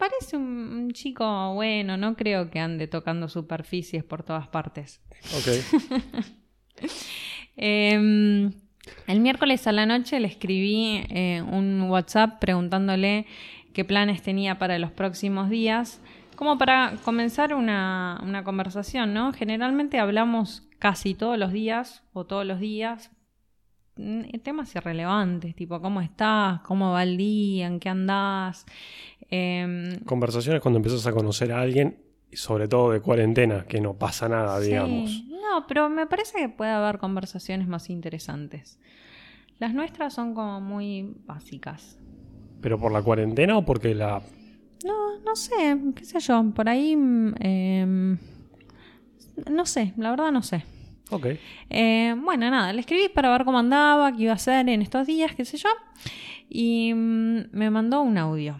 parece 0.00 0.36
un, 0.36 0.90
chico 0.94 1.54
bueno, 1.54 1.96
no 1.96 2.16
creo 2.16 2.50
que 2.50 2.58
ande 2.58 2.88
tocando 2.88 3.28
superficies 3.28 4.02
por 4.02 4.24
todas 4.24 4.48
partes. 4.48 5.00
Ok. 5.36 6.24
Em, 7.58 8.52
el 9.06 9.20
miércoles 9.20 9.66
a 9.66 9.72
la 9.72 9.86
noche 9.86 10.20
le 10.20 10.28
escribí 10.28 11.04
eh, 11.10 11.42
un 11.42 11.82
WhatsApp 11.82 12.38
preguntándole 12.38 13.26
qué 13.72 13.84
planes 13.84 14.22
tenía 14.22 14.58
para 14.58 14.78
los 14.78 14.90
próximos 14.90 15.50
días, 15.50 16.00
como 16.34 16.58
para 16.58 16.94
comenzar 17.04 17.54
una, 17.54 18.20
una 18.22 18.44
conversación, 18.44 19.14
¿no? 19.14 19.32
Generalmente 19.32 19.98
hablamos 19.98 20.68
casi 20.78 21.14
todos 21.14 21.38
los 21.38 21.52
días 21.52 22.02
o 22.12 22.24
todos 22.24 22.44
los 22.44 22.60
días 22.60 23.10
Mm, 23.98 24.24
temas 24.42 24.74
irrelevantes, 24.74 25.56
tipo 25.56 25.80
cómo 25.80 26.02
estás, 26.02 26.60
cómo 26.60 26.92
va 26.92 27.02
el 27.02 27.16
día, 27.16 27.66
en 27.66 27.80
qué 27.80 27.88
andás. 27.88 28.66
Em, 29.30 29.98
Conversaciones 30.04 30.60
cuando 30.60 30.76
empiezas 30.76 31.06
a 31.06 31.12
conocer 31.12 31.50
a 31.52 31.62
alguien, 31.62 31.98
y 32.30 32.36
sobre 32.36 32.68
todo 32.68 32.90
de 32.90 33.00
cuarentena, 33.00 33.64
que 33.64 33.80
no 33.80 33.94
pasa 33.94 34.28
nada, 34.28 34.60
digamos. 34.60 35.24
No, 35.50 35.66
pero 35.66 35.88
me 35.88 36.06
parece 36.06 36.38
que 36.38 36.48
puede 36.48 36.70
haber 36.70 36.98
conversaciones 36.98 37.68
más 37.68 37.90
interesantes. 37.90 38.78
Las 39.58 39.74
nuestras 39.74 40.14
son 40.14 40.34
como 40.34 40.60
muy 40.60 41.14
básicas. 41.24 41.98
¿Pero 42.60 42.78
por 42.78 42.92
la 42.92 43.02
cuarentena 43.02 43.56
o 43.56 43.64
porque 43.64 43.94
la... 43.94 44.22
No, 44.84 45.18
no 45.20 45.36
sé, 45.36 45.78
qué 45.94 46.04
sé 46.04 46.20
yo, 46.20 46.44
por 46.54 46.68
ahí... 46.68 46.96
Eh, 47.40 48.16
no 49.50 49.66
sé, 49.66 49.92
la 49.96 50.10
verdad 50.10 50.32
no 50.32 50.42
sé. 50.42 50.64
Ok. 51.10 51.26
Eh, 51.70 52.14
bueno, 52.18 52.50
nada, 52.50 52.72
le 52.72 52.80
escribí 52.80 53.08
para 53.08 53.30
ver 53.30 53.44
cómo 53.44 53.58
andaba, 53.58 54.12
qué 54.12 54.24
iba 54.24 54.32
a 54.32 54.36
hacer 54.36 54.68
en 54.68 54.82
estos 54.82 55.06
días, 55.06 55.34
qué 55.34 55.44
sé 55.44 55.56
yo. 55.56 55.68
Y 56.48 56.92
mm, 56.94 57.50
me 57.52 57.70
mandó 57.70 58.02
un 58.02 58.18
audio. 58.18 58.56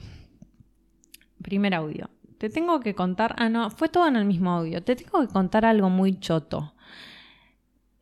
Primer 1.43 1.75
audio. 1.75 2.11
Te 2.38 2.50
tengo 2.50 2.81
que 2.81 2.95
contar. 2.95 3.35
Ah, 3.38 3.49
no, 3.49 3.71
fue 3.71 3.88
todo 3.88 4.07
en 4.07 4.16
el 4.16 4.26
mismo 4.26 4.50
audio. 4.52 4.83
Te 4.83 4.95
tengo 4.95 5.21
que 5.21 5.33
contar 5.33 5.64
algo 5.64 5.88
muy 5.90 6.19
choto. 6.21 6.75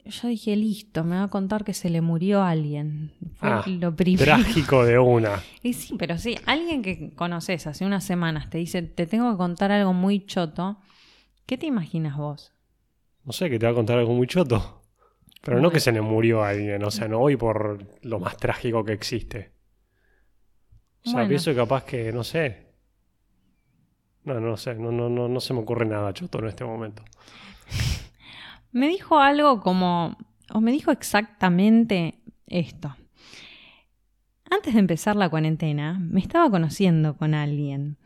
Yo 0.05 0.29
dije, 0.29 0.55
listo, 0.55 1.03
me 1.03 1.17
va 1.17 1.25
a 1.25 1.29
contar 1.29 1.65
que 1.65 1.73
se 1.73 1.89
le 1.89 2.03
murió 2.03 2.43
a 2.43 2.51
alguien. 2.51 3.13
Fue 3.37 3.49
ah, 3.49 3.65
lo 3.67 3.97
primero. 3.97 4.25
Trágico 4.25 4.85
de 4.85 4.99
una. 4.99 5.43
y 5.63 5.73
sí, 5.73 5.95
pero 5.99 6.19
sí, 6.19 6.37
alguien 6.45 6.83
que 6.83 7.15
conoces 7.15 7.67
hace 7.67 7.87
unas 7.87 8.05
semanas 8.05 8.51
te 8.51 8.59
dice, 8.59 8.83
te 8.83 9.07
tengo 9.07 9.31
que 9.31 9.39
contar 9.39 9.73
algo 9.73 9.95
muy 9.95 10.27
choto. 10.27 10.79
¿Qué 11.47 11.57
te 11.57 11.67
imaginas 11.67 12.19
vos? 12.19 12.53
No 13.25 13.33
sé, 13.33 13.49
que 13.49 13.59
te 13.59 13.65
va 13.65 13.73
a 13.73 13.75
contar 13.75 13.99
algo 13.99 14.13
muy 14.13 14.27
choto. 14.27 14.83
Pero 15.43 15.61
no 15.61 15.71
que 15.71 15.81
se 15.81 15.93
le 15.93 16.01
murió 16.01 16.43
a 16.43 16.51
alguien, 16.51 16.83
o 16.85 16.91
sea, 16.91 17.07
no 17.07 17.19
voy 17.19 17.37
por 17.37 17.87
lo 18.03 18.19
más 18.19 18.37
trágico 18.39 18.83
que 18.83 18.93
existe. 18.93 19.53
O 21.05 21.11
sea, 21.11 21.29
pienso 21.29 21.51
que 21.51 21.57
capaz 21.57 21.85
que, 21.85 22.13
no 22.13 22.25
sé. 22.25 22.65
No, 24.25 24.41
no 24.41 24.57
sé, 24.57 24.75
no, 24.75 24.91
no, 24.91 25.11
no, 25.11 25.29
no 25.29 25.41
se 25.41 25.53
me 25.53 25.61
ocurre 25.61 25.85
nada 25.85 26.15
choto 26.15 26.39
en 26.39 26.47
este 26.47 26.65
momento. 26.65 27.05
me 28.75 28.89
dijo 28.89 29.19
algo 29.21 29.61
como, 29.61 30.19
o 30.53 30.61
me 30.61 30.73
dijo 30.73 30.91
exactamente 30.91 32.19
esto. 32.47 32.95
Antes 34.51 34.75
de 34.75 34.81
empezar 34.81 35.17
la 35.17 35.29
cuarentena, 35.29 35.99
me 35.99 36.21
estaba 36.21 36.51
conociendo 36.51 37.17
con 37.17 37.35
alguien. 37.35 37.97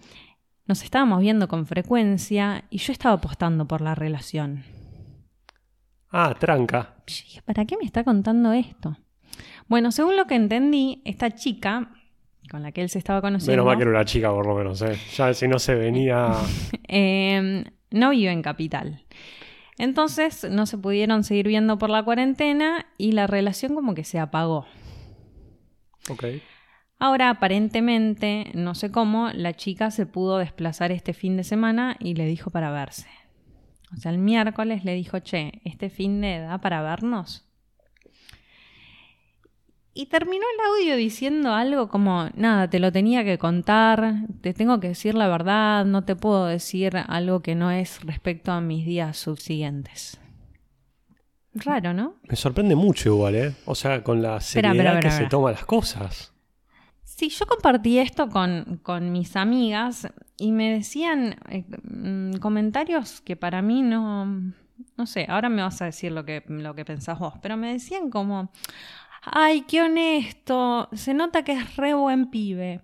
Nos 0.67 0.85
estábamos 0.85 1.21
viendo 1.21 1.49
con 1.49 1.67
frecuencia 1.67 2.65
y 2.69 2.79
yo 2.79 2.93
estaba 2.93 3.15
apostando 3.15 3.67
por 3.67 3.81
la 3.81 3.95
relación. 3.95 4.63
Ah, 6.11 6.37
tranca. 6.39 6.97
¿Para 7.47 7.65
qué 7.65 7.77
me 7.79 7.85
está 7.85 8.05
contando 8.05 8.53
esto? 8.53 8.97
Bueno, 9.69 9.91
según 9.91 10.17
lo 10.17 10.27
que 10.27 10.35
entendí, 10.35 11.01
esta 11.07 11.31
chica 11.31 11.93
con 12.51 12.63
la 12.63 12.73
que 12.73 12.83
él 12.83 12.91
se 12.91 12.99
estaba 12.99 13.23
conociendo. 13.23 13.53
Menos 13.53 13.67
mal 13.67 13.77
que 13.77 13.83
era 13.83 13.91
una 13.91 14.05
chica, 14.05 14.31
por 14.31 14.47
lo 14.47 14.55
menos, 14.55 14.81
¿eh? 14.83 14.99
Ya 15.17 15.33
si 15.33 15.49
no 15.49 15.59
se 15.59 15.75
venía. 15.75 16.33
Em, 16.89 17.65
no 17.91 18.11
vive 18.11 18.33
en 18.33 18.43
Capital. 18.43 19.03
Entonces 19.79 20.47
no 20.51 20.67
se 20.67 20.77
pudieron 20.77 21.25
seguir 21.25 21.49
viendo 21.49 21.79
por 21.79 21.89
la 21.89 22.03
cuarentena 22.03 22.87
y 22.99 23.13
la 23.13 23.27
relación 23.27 23.75
como 23.75 23.95
que 23.95 24.05
se 24.05 24.19
apagó. 24.19 24.67
Ok. 26.11 26.25
Ahora, 26.99 27.31
aparentemente, 27.31 28.51
no 28.55 28.75
sé 28.75 28.91
cómo, 28.91 29.31
la 29.33 29.55
chica 29.55 29.93
se 29.93 30.05
pudo 30.05 30.39
desplazar 30.39 30.91
este 30.91 31.13
fin 31.13 31.37
de 31.37 31.45
semana 31.45 31.97
y 32.01 32.15
le 32.15 32.27
dijo 32.27 32.51
para 32.51 32.73
verse. 32.73 33.09
O 33.93 33.97
sea, 33.97 34.11
el 34.11 34.19
miércoles 34.19 34.85
le 34.85 34.95
dijo, 34.95 35.21
che, 35.21 35.61
este 35.65 35.91
fin 35.91 36.21
de 36.21 36.41
da 36.41 36.59
para 36.59 36.83
vernos. 36.83 37.48
Y 39.99 40.07
terminó 40.07 40.45
el 40.55 40.65
audio 40.65 40.97
diciendo 40.97 41.53
algo 41.55 41.89
como, 41.89 42.29
nada, 42.37 42.71
te 42.71 42.79
lo 42.79 42.93
tenía 42.93 43.25
que 43.25 43.37
contar, 43.37 44.29
te 44.43 44.55
tengo 44.55 44.79
que 44.79 44.87
decir 44.87 45.17
la 45.17 45.27
verdad, 45.27 45.85
no 45.85 46.05
te 46.05 46.15
puedo 46.15 46.47
decir 46.47 46.97
algo 47.09 47.41
que 47.41 47.57
no 47.57 47.73
es 47.73 48.01
respecto 48.05 48.53
a 48.53 48.61
mis 48.61 48.87
días 48.87 49.17
subsiguientes. 49.17 50.21
Raro, 51.53 51.95
¿no? 51.95 52.15
Me 52.23 52.37
sorprende 52.37 52.77
mucho 52.77 53.09
igual, 53.09 53.35
¿eh? 53.35 53.57
O 53.65 53.75
sea, 53.75 54.05
con 54.05 54.23
la 54.23 54.41
seriedad 54.41 55.01
que 55.03 55.11
se 55.11 55.27
toma 55.27 55.51
las 55.51 55.65
cosas. 55.65 56.33
Sí, 57.03 57.29
yo 57.31 57.47
compartí 57.47 57.99
esto 57.99 58.29
con, 58.29 59.11
mis 59.11 59.35
amigas 59.35 60.07
y 60.37 60.53
me 60.53 60.75
decían 60.75 61.41
eh, 61.49 61.65
mm, 61.83 62.35
comentarios 62.35 63.21
que 63.23 63.35
para 63.35 63.63
mí 63.63 63.83
no, 63.83 64.27
no 64.97 65.07
sé, 65.07 65.27
ahora 65.29 65.49
me 65.49 65.63
vas 65.63 65.83
a 65.83 65.87
decir 65.87 66.13
lo 66.13 66.25
que, 66.25 66.45
lo 66.47 66.77
que 66.77 66.85
pensás 66.85 67.19
vos, 67.19 67.35
pero 67.43 67.57
me 67.57 67.73
decían 67.73 68.11
como, 68.11 68.53
ay, 69.23 69.63
qué 69.63 69.83
honesto, 69.83 70.89
se 70.93 71.15
nota 71.15 71.45
que 71.45 71.53
es 71.53 71.77
re 71.77 71.95
buen 71.95 72.31
pibe. 72.31 72.81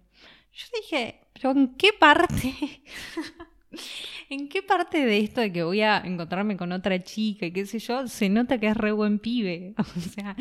Yo 0.52 0.66
dije, 0.80 1.20
¿en 1.42 1.74
qué 1.76 1.90
parte? 1.98 2.54
¿En 4.30 4.48
qué 4.48 4.62
parte 4.62 5.04
de 5.04 5.18
esto 5.18 5.40
de 5.40 5.52
que 5.52 5.62
voy 5.62 5.80
a 5.82 5.98
encontrarme 5.98 6.56
con 6.56 6.72
otra 6.72 7.02
chica 7.02 7.46
y 7.46 7.52
qué 7.52 7.66
sé 7.66 7.78
yo, 7.78 8.06
se 8.06 8.28
nota 8.28 8.58
que 8.58 8.68
es 8.68 8.76
re 8.76 8.92
buen 8.92 9.18
pibe? 9.18 9.74
O 9.96 10.00
sea, 10.00 10.36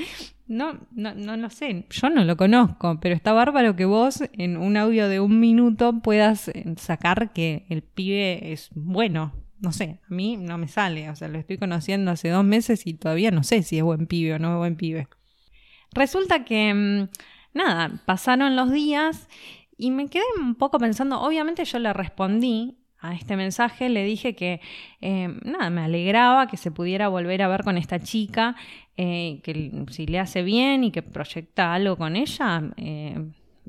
no, 0.47 0.79
no, 0.91 1.13
no 1.15 1.37
lo 1.37 1.49
sé, 1.49 1.85
yo 1.89 2.09
no 2.09 2.23
lo 2.23 2.37
conozco, 2.37 2.99
pero 3.01 3.15
está 3.15 3.33
bárbaro 3.33 3.75
que 3.75 3.85
vos 3.85 4.23
en 4.33 4.57
un 4.57 4.77
audio 4.77 5.09
de 5.09 5.19
un 5.19 5.39
minuto 5.39 5.99
puedas 6.01 6.47
eh, 6.49 6.63
sacar 6.77 7.33
que 7.33 7.65
el 7.69 7.81
pibe 7.81 8.51
es 8.51 8.69
bueno. 8.73 9.33
No 9.59 9.71
sé, 9.71 10.01
a 10.09 10.13
mí 10.13 10.35
no 10.35 10.57
me 10.57 10.67
sale, 10.67 11.09
o 11.09 11.15
sea, 11.15 11.29
lo 11.29 11.39
estoy 11.39 11.57
conociendo 11.57 12.11
hace 12.11 12.27
dos 12.29 12.43
meses 12.43 12.85
y 12.85 12.95
todavía 12.95 13.31
no 13.31 13.43
sé 13.43 13.63
si 13.63 13.77
es 13.77 13.83
buen 13.83 14.07
pibe 14.07 14.33
o 14.33 14.39
no 14.39 14.53
es 14.53 14.57
buen 14.57 14.75
pibe. 14.75 15.07
Resulta 15.93 16.45
que, 16.45 16.73
mm, 16.73 17.09
nada, 17.53 17.91
pasaron 18.05 18.55
los 18.55 18.71
días 18.71 19.27
y 19.77 19.91
me 19.91 20.07
quedé 20.07 20.23
un 20.39 20.55
poco 20.55 20.79
pensando, 20.79 21.21
obviamente 21.21 21.65
yo 21.65 21.79
le 21.79 21.93
respondí 21.93 22.77
a 23.03 23.13
este 23.13 23.35
mensaje 23.35 23.89
le 23.89 24.05
dije 24.05 24.33
que 24.33 24.61
eh, 25.01 25.27
nada, 25.43 25.69
me 25.69 25.81
alegraba 25.81 26.47
que 26.47 26.55
se 26.55 26.71
pudiera 26.71 27.09
volver 27.09 27.41
a 27.41 27.49
ver 27.49 27.63
con 27.63 27.77
esta 27.77 27.99
chica, 27.99 28.55
eh, 28.95 29.41
que 29.43 29.83
si 29.91 30.05
le 30.05 30.19
hace 30.19 30.41
bien 30.41 30.85
y 30.85 30.91
que 30.91 31.01
proyecta 31.01 31.73
algo 31.73 31.97
con 31.97 32.15
ella, 32.15 32.63
eh, 32.77 33.21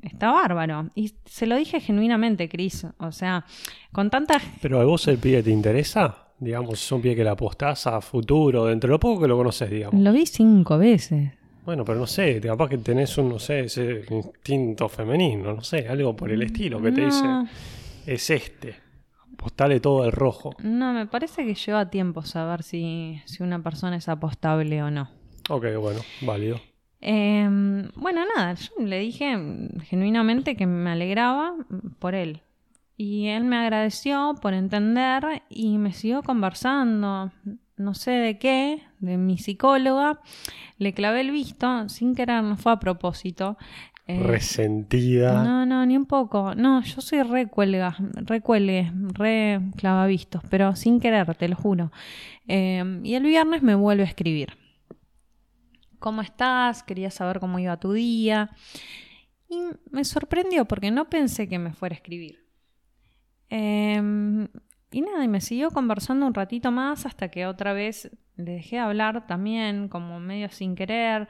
está 0.03 0.31
bárbaro. 0.31 0.91
Y 0.95 1.15
se 1.25 1.49
lo 1.49 1.57
dije 1.57 1.81
genuinamente, 1.81 2.49
Cris. 2.49 2.87
O 2.99 3.11
sea, 3.11 3.45
con 3.91 4.09
tanta... 4.09 4.41
Pero 4.63 4.81
a 4.81 4.85
vos 4.85 5.09
el 5.09 5.19
pie 5.19 5.43
te 5.43 5.51
interesa? 5.51 6.29
Digamos, 6.39 6.75
es 6.75 6.93
un 6.93 7.03
pie 7.03 7.17
que 7.17 7.25
le 7.25 7.31
apostás 7.31 7.89
a 7.89 8.01
futuro, 8.01 8.67
dentro 8.67 8.87
de 8.89 8.93
lo 8.93 9.01
poco 9.01 9.23
que 9.23 9.29
lo 9.29 9.37
conoces, 9.37 9.69
digamos. 9.69 10.01
Lo 10.01 10.13
vi 10.13 10.27
cinco 10.27 10.79
veces. 10.79 11.33
Bueno, 11.65 11.85
pero 11.85 11.99
no 11.99 12.07
sé, 12.07 12.41
capaz 12.41 12.69
que 12.69 12.79
tenés 12.79 13.17
un, 13.17 13.31
no 13.31 13.39
sé, 13.39 13.61
ese 13.61 14.05
instinto 14.11 14.89
femenino, 14.89 15.55
no 15.55 15.63
sé, 15.63 15.89
algo 15.89 16.15
por 16.15 16.31
el 16.31 16.43
estilo 16.43 16.81
que 16.81 16.93
te 16.93 17.07
dice, 17.07 17.27
es 18.07 18.31
este. 18.31 18.77
Apostale 19.33 19.81
todo 19.81 20.05
el 20.05 20.13
rojo. 20.13 20.55
No, 20.63 20.93
me 20.93 21.07
parece 21.07 21.45
que 21.45 21.55
lleva 21.55 21.91
tiempo 21.91 22.23
saber 22.23 22.63
si, 22.63 23.21
si 23.25 23.43
una 23.43 23.63
persona 23.63 23.97
es 23.97 24.09
apostable 24.09 24.83
o 24.83 24.91
no. 24.91 25.09
Ok, 25.49 25.67
bueno, 25.81 26.01
válido. 26.23 26.61
Em, 27.01 27.91
bueno, 27.97 28.23
nada, 28.35 28.55
yo 28.55 28.73
le 28.79 28.99
dije 28.99 29.37
genuinamente 29.85 30.57
que 30.57 30.67
me 30.67 30.91
alegraba 30.91 31.55
por 31.99 32.15
él. 32.15 32.41
Y 32.97 33.27
él 33.27 33.45
me 33.45 33.57
agradeció 33.57 34.35
por 34.41 34.55
entender 34.55 35.43
y 35.51 35.79
me 35.79 35.93
siguió 35.93 36.23
conversando. 36.23 37.33
No 37.77 37.95
sé 37.95 38.13
de 38.13 38.39
qué, 38.39 38.83
de 39.01 39.17
mi 39.17 39.37
psicóloga. 39.39 40.21
Le 40.79 40.93
clavé 40.95 41.23
el 41.23 41.31
visto, 41.31 41.89
sin 41.89 42.15
querer, 42.15 42.43
no 42.43 42.57
fue 42.57 42.73
a 42.73 42.79
propósito. 42.79 43.57
Eh, 44.07 44.23
Resentida. 44.23 45.43
No, 45.43 45.65
no, 45.65 45.85
ni 45.87 45.97
un 45.97 46.07
poco. 46.07 46.55
No, 46.55 46.83
yo 46.83 47.01
soy 47.01 47.23
re 47.23 47.47
cuelga, 47.47 47.97
re 47.99 49.61
clavavistos, 49.77 50.43
pero 50.51 50.77
sin 50.77 51.01
querer, 51.01 51.35
te 51.35 51.49
lo 51.49 51.57
juro. 51.57 51.91
Em, 52.47 53.05
y 53.05 53.15
el 53.15 53.25
viernes 53.25 53.63
me 53.63 53.75
vuelve 53.75 54.03
a 54.03 54.07
escribir. 54.07 54.59
¿Cómo 55.99 56.21
estás? 56.21 56.83
Quería 56.83 57.11
saber 57.11 57.41
cómo 57.41 57.59
iba 57.59 57.79
tu 57.79 57.93
día. 57.93 58.51
Y 59.49 59.59
me 59.91 60.05
sorprendió 60.05 60.67
porque 60.67 60.91
no 60.91 61.09
pensé 61.09 61.49
que 61.49 61.59
me 61.59 61.73
fuera 61.73 61.95
a 61.95 61.97
escribir. 61.97 62.45
Em, 63.49 64.49
y 64.95 65.01
nada, 65.01 65.25
y 65.25 65.29
me 65.29 65.41
siguió 65.41 65.73
conversando 65.73 66.25
un 66.25 66.35
ratito 66.35 66.71
más 66.71 67.05
hasta 67.05 67.29
que 67.29 67.47
otra 67.47 67.73
vez 67.73 68.11
le 68.37 68.53
dejé 68.53 68.79
hablar 68.79 69.27
también, 69.27 69.89
como 69.89 70.21
medio 70.21 70.49
sin 70.51 70.77
querer, 70.77 71.27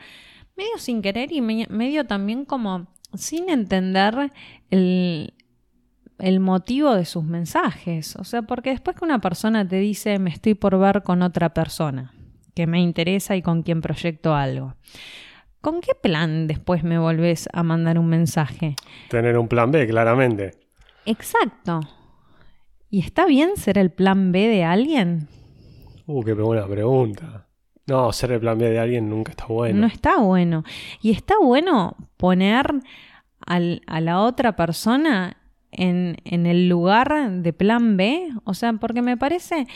medio 0.54 0.76
sin 0.76 1.00
querer 1.00 1.32
y 1.32 1.40
medio 1.40 2.04
también 2.04 2.44
como 2.44 2.88
sin 3.14 3.48
entender 3.48 4.30
el, 4.68 5.32
el 6.18 6.40
motivo 6.40 6.94
de 6.94 7.06
sus 7.06 7.24
mensajes. 7.24 8.16
O 8.16 8.24
sea, 8.24 8.42
porque 8.42 8.68
después 8.68 8.98
que 8.98 9.04
una 9.06 9.22
persona 9.22 9.66
te 9.66 9.76
dice 9.76 10.18
me 10.18 10.28
estoy 10.28 10.52
por 10.52 10.78
ver 10.78 11.02
con 11.02 11.22
otra 11.22 11.54
persona 11.54 12.12
que 12.54 12.66
me 12.66 12.82
interesa 12.82 13.34
y 13.34 13.40
con 13.40 13.62
quien 13.62 13.80
proyecto 13.80 14.34
algo. 14.34 14.74
¿Con 15.62 15.80
qué 15.80 15.94
plan 15.94 16.48
después 16.48 16.84
me 16.84 16.98
volvés 16.98 17.48
a 17.54 17.62
mandar 17.62 17.98
un 17.98 18.08
mensaje? 18.08 18.76
Tener 19.08 19.38
un 19.38 19.48
plan 19.48 19.70
B, 19.70 19.86
claramente. 19.86 20.50
Exacto. 21.06 21.80
¿Y 22.94 23.00
está 23.00 23.26
bien 23.26 23.56
ser 23.56 23.76
el 23.76 23.90
plan 23.90 24.30
B 24.30 24.46
de 24.46 24.62
alguien? 24.62 25.26
Uh, 26.06 26.22
qué 26.22 26.32
buena 26.32 26.64
pregunta. 26.64 27.48
No, 27.88 28.12
ser 28.12 28.30
el 28.30 28.38
plan 28.38 28.56
B 28.56 28.70
de 28.70 28.78
alguien 28.78 29.10
nunca 29.10 29.32
está 29.32 29.46
bueno. 29.46 29.80
No 29.80 29.86
está 29.88 30.18
bueno. 30.18 30.62
Y 31.02 31.10
está 31.10 31.34
bueno 31.42 31.96
poner 32.16 32.72
a 33.44 34.00
la 34.00 34.20
otra 34.20 34.54
persona 34.54 35.38
en, 35.72 36.18
en, 36.24 36.46
el 36.46 36.68
lugar 36.68 37.32
de 37.32 37.52
plan 37.52 37.96
B. 37.96 38.28
O 38.44 38.54
sea, 38.54 38.72
porque 38.74 39.02
me 39.02 39.16
parece, 39.16 39.66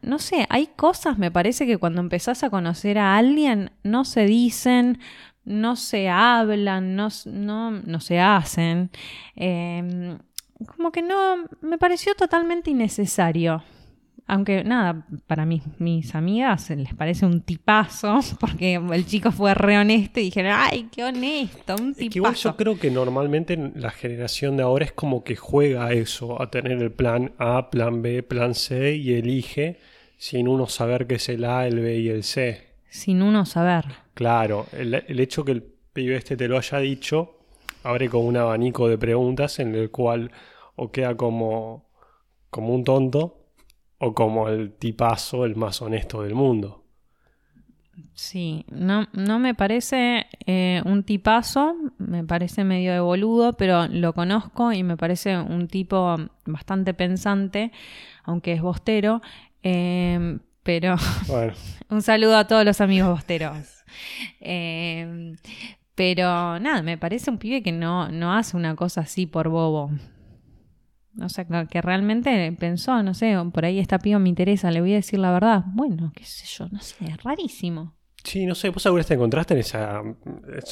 no, 0.00 0.18
sé, 0.18 0.46
hay 0.48 0.68
cosas, 0.68 1.18
me 1.18 1.30
parece 1.30 1.66
que 1.66 1.76
cuando 1.76 2.00
empezás 2.00 2.42
a 2.42 2.48
conocer 2.48 2.96
a 2.96 3.18
alguien 3.18 3.70
no 3.82 4.06
se 4.06 4.24
dicen, 4.24 4.98
no 5.44 5.76
se 5.76 6.08
hablan, 6.08 6.96
no, 6.96 7.08
no, 7.26 7.70
no 7.70 8.00
se 8.00 8.18
hacen. 8.18 8.90
Eh, 9.36 10.16
como 10.76 10.92
que 10.92 11.02
no, 11.02 11.46
me 11.60 11.78
pareció 11.78 12.14
totalmente 12.14 12.70
innecesario. 12.70 13.62
Aunque 14.26 14.64
nada, 14.64 15.06
para 15.26 15.44
mí, 15.44 15.60
mis 15.78 16.14
amigas 16.14 16.70
les 16.70 16.94
parece 16.94 17.26
un 17.26 17.42
tipazo, 17.42 18.20
porque 18.40 18.74
el 18.74 19.06
chico 19.06 19.30
fue 19.30 19.52
re 19.52 19.76
honesto 19.76 20.18
y 20.18 20.24
dijeron, 20.24 20.52
ay, 20.54 20.88
qué 20.90 21.04
honesto, 21.04 21.76
un 21.76 21.94
tipazo. 21.94 22.18
igual 22.18 22.34
yo 22.34 22.56
creo 22.56 22.78
que 22.78 22.90
normalmente 22.90 23.72
la 23.74 23.90
generación 23.90 24.56
de 24.56 24.62
ahora 24.62 24.86
es 24.86 24.92
como 24.92 25.24
que 25.24 25.36
juega 25.36 25.86
a 25.86 25.92
eso, 25.92 26.40
a 26.40 26.50
tener 26.50 26.80
el 26.80 26.90
plan 26.90 27.32
A, 27.38 27.70
plan 27.70 28.00
B, 28.00 28.22
plan 28.22 28.54
C 28.54 28.96
y 28.96 29.12
elige 29.12 29.78
sin 30.16 30.48
uno 30.48 30.68
saber 30.68 31.06
qué 31.06 31.16
es 31.16 31.28
el 31.28 31.44
A, 31.44 31.66
el 31.66 31.80
B 31.80 31.98
y 31.98 32.08
el 32.08 32.22
C. 32.22 32.76
Sin 32.88 33.22
uno 33.22 33.44
saber. 33.44 33.84
Claro, 34.14 34.66
el, 34.72 34.94
el 34.94 35.20
hecho 35.20 35.44
que 35.44 35.52
el 35.52 35.62
pibe 35.62 36.16
este 36.16 36.36
te 36.36 36.48
lo 36.48 36.56
haya 36.56 36.78
dicho 36.78 37.43
abre 37.84 38.08
como 38.08 38.26
un 38.26 38.36
abanico 38.36 38.88
de 38.88 38.98
preguntas 38.98 39.60
en 39.60 39.74
el 39.74 39.90
cual 39.90 40.32
o 40.74 40.90
queda 40.90 41.16
como, 41.16 41.84
como 42.50 42.74
un 42.74 42.82
tonto 42.82 43.38
o 43.98 44.14
como 44.14 44.48
el 44.48 44.72
tipazo, 44.72 45.44
el 45.44 45.54
más 45.54 45.80
honesto 45.80 46.22
del 46.22 46.34
mundo. 46.34 46.82
Sí, 48.14 48.64
no, 48.70 49.06
no 49.12 49.38
me 49.38 49.54
parece 49.54 50.26
eh, 50.46 50.82
un 50.84 51.04
tipazo, 51.04 51.76
me 51.98 52.24
parece 52.24 52.64
medio 52.64 52.92
de 52.92 53.00
boludo, 53.00 53.52
pero 53.52 53.86
lo 53.86 54.12
conozco 54.14 54.72
y 54.72 54.82
me 54.82 54.96
parece 54.96 55.38
un 55.38 55.68
tipo 55.68 56.16
bastante 56.44 56.92
pensante, 56.92 57.70
aunque 58.24 58.52
es 58.52 58.62
bostero. 58.62 59.20
Eh, 59.62 60.38
pero 60.64 60.96
un 61.90 62.02
saludo 62.02 62.36
a 62.36 62.46
todos 62.48 62.64
los 62.64 62.80
amigos 62.80 63.10
bosteros. 63.10 63.84
Eh, 64.40 65.36
pero 65.94 66.58
nada, 66.58 66.82
me 66.82 66.98
parece 66.98 67.30
un 67.30 67.38
pibe 67.38 67.62
que 67.62 67.72
no, 67.72 68.08
no 68.10 68.32
hace 68.34 68.56
una 68.56 68.74
cosa 68.74 69.02
así 69.02 69.26
por 69.26 69.48
bobo. 69.48 69.90
O 71.22 71.28
sea, 71.28 71.46
que 71.66 71.80
realmente 71.80 72.52
pensó, 72.58 73.02
no 73.02 73.14
sé, 73.14 73.36
por 73.52 73.64
ahí 73.64 73.78
está 73.78 73.98
pido 73.98 74.18
me 74.18 74.28
interesa, 74.28 74.70
le 74.70 74.80
voy 74.80 74.92
a 74.92 74.96
decir 74.96 75.20
la 75.20 75.30
verdad. 75.32 75.62
Bueno, 75.66 76.12
qué 76.14 76.24
sé 76.24 76.44
yo, 76.46 76.68
no 76.70 76.80
sé, 76.80 77.04
es 77.04 77.22
rarísimo. 77.22 77.94
Sí, 78.24 78.46
no 78.46 78.54
sé, 78.54 78.70
¿vos 78.70 78.84
alguna 78.86 79.00
vez 79.00 79.06
te 79.06 79.14
encontraste 79.14 79.52
en 79.52 79.60
esa, 79.60 80.02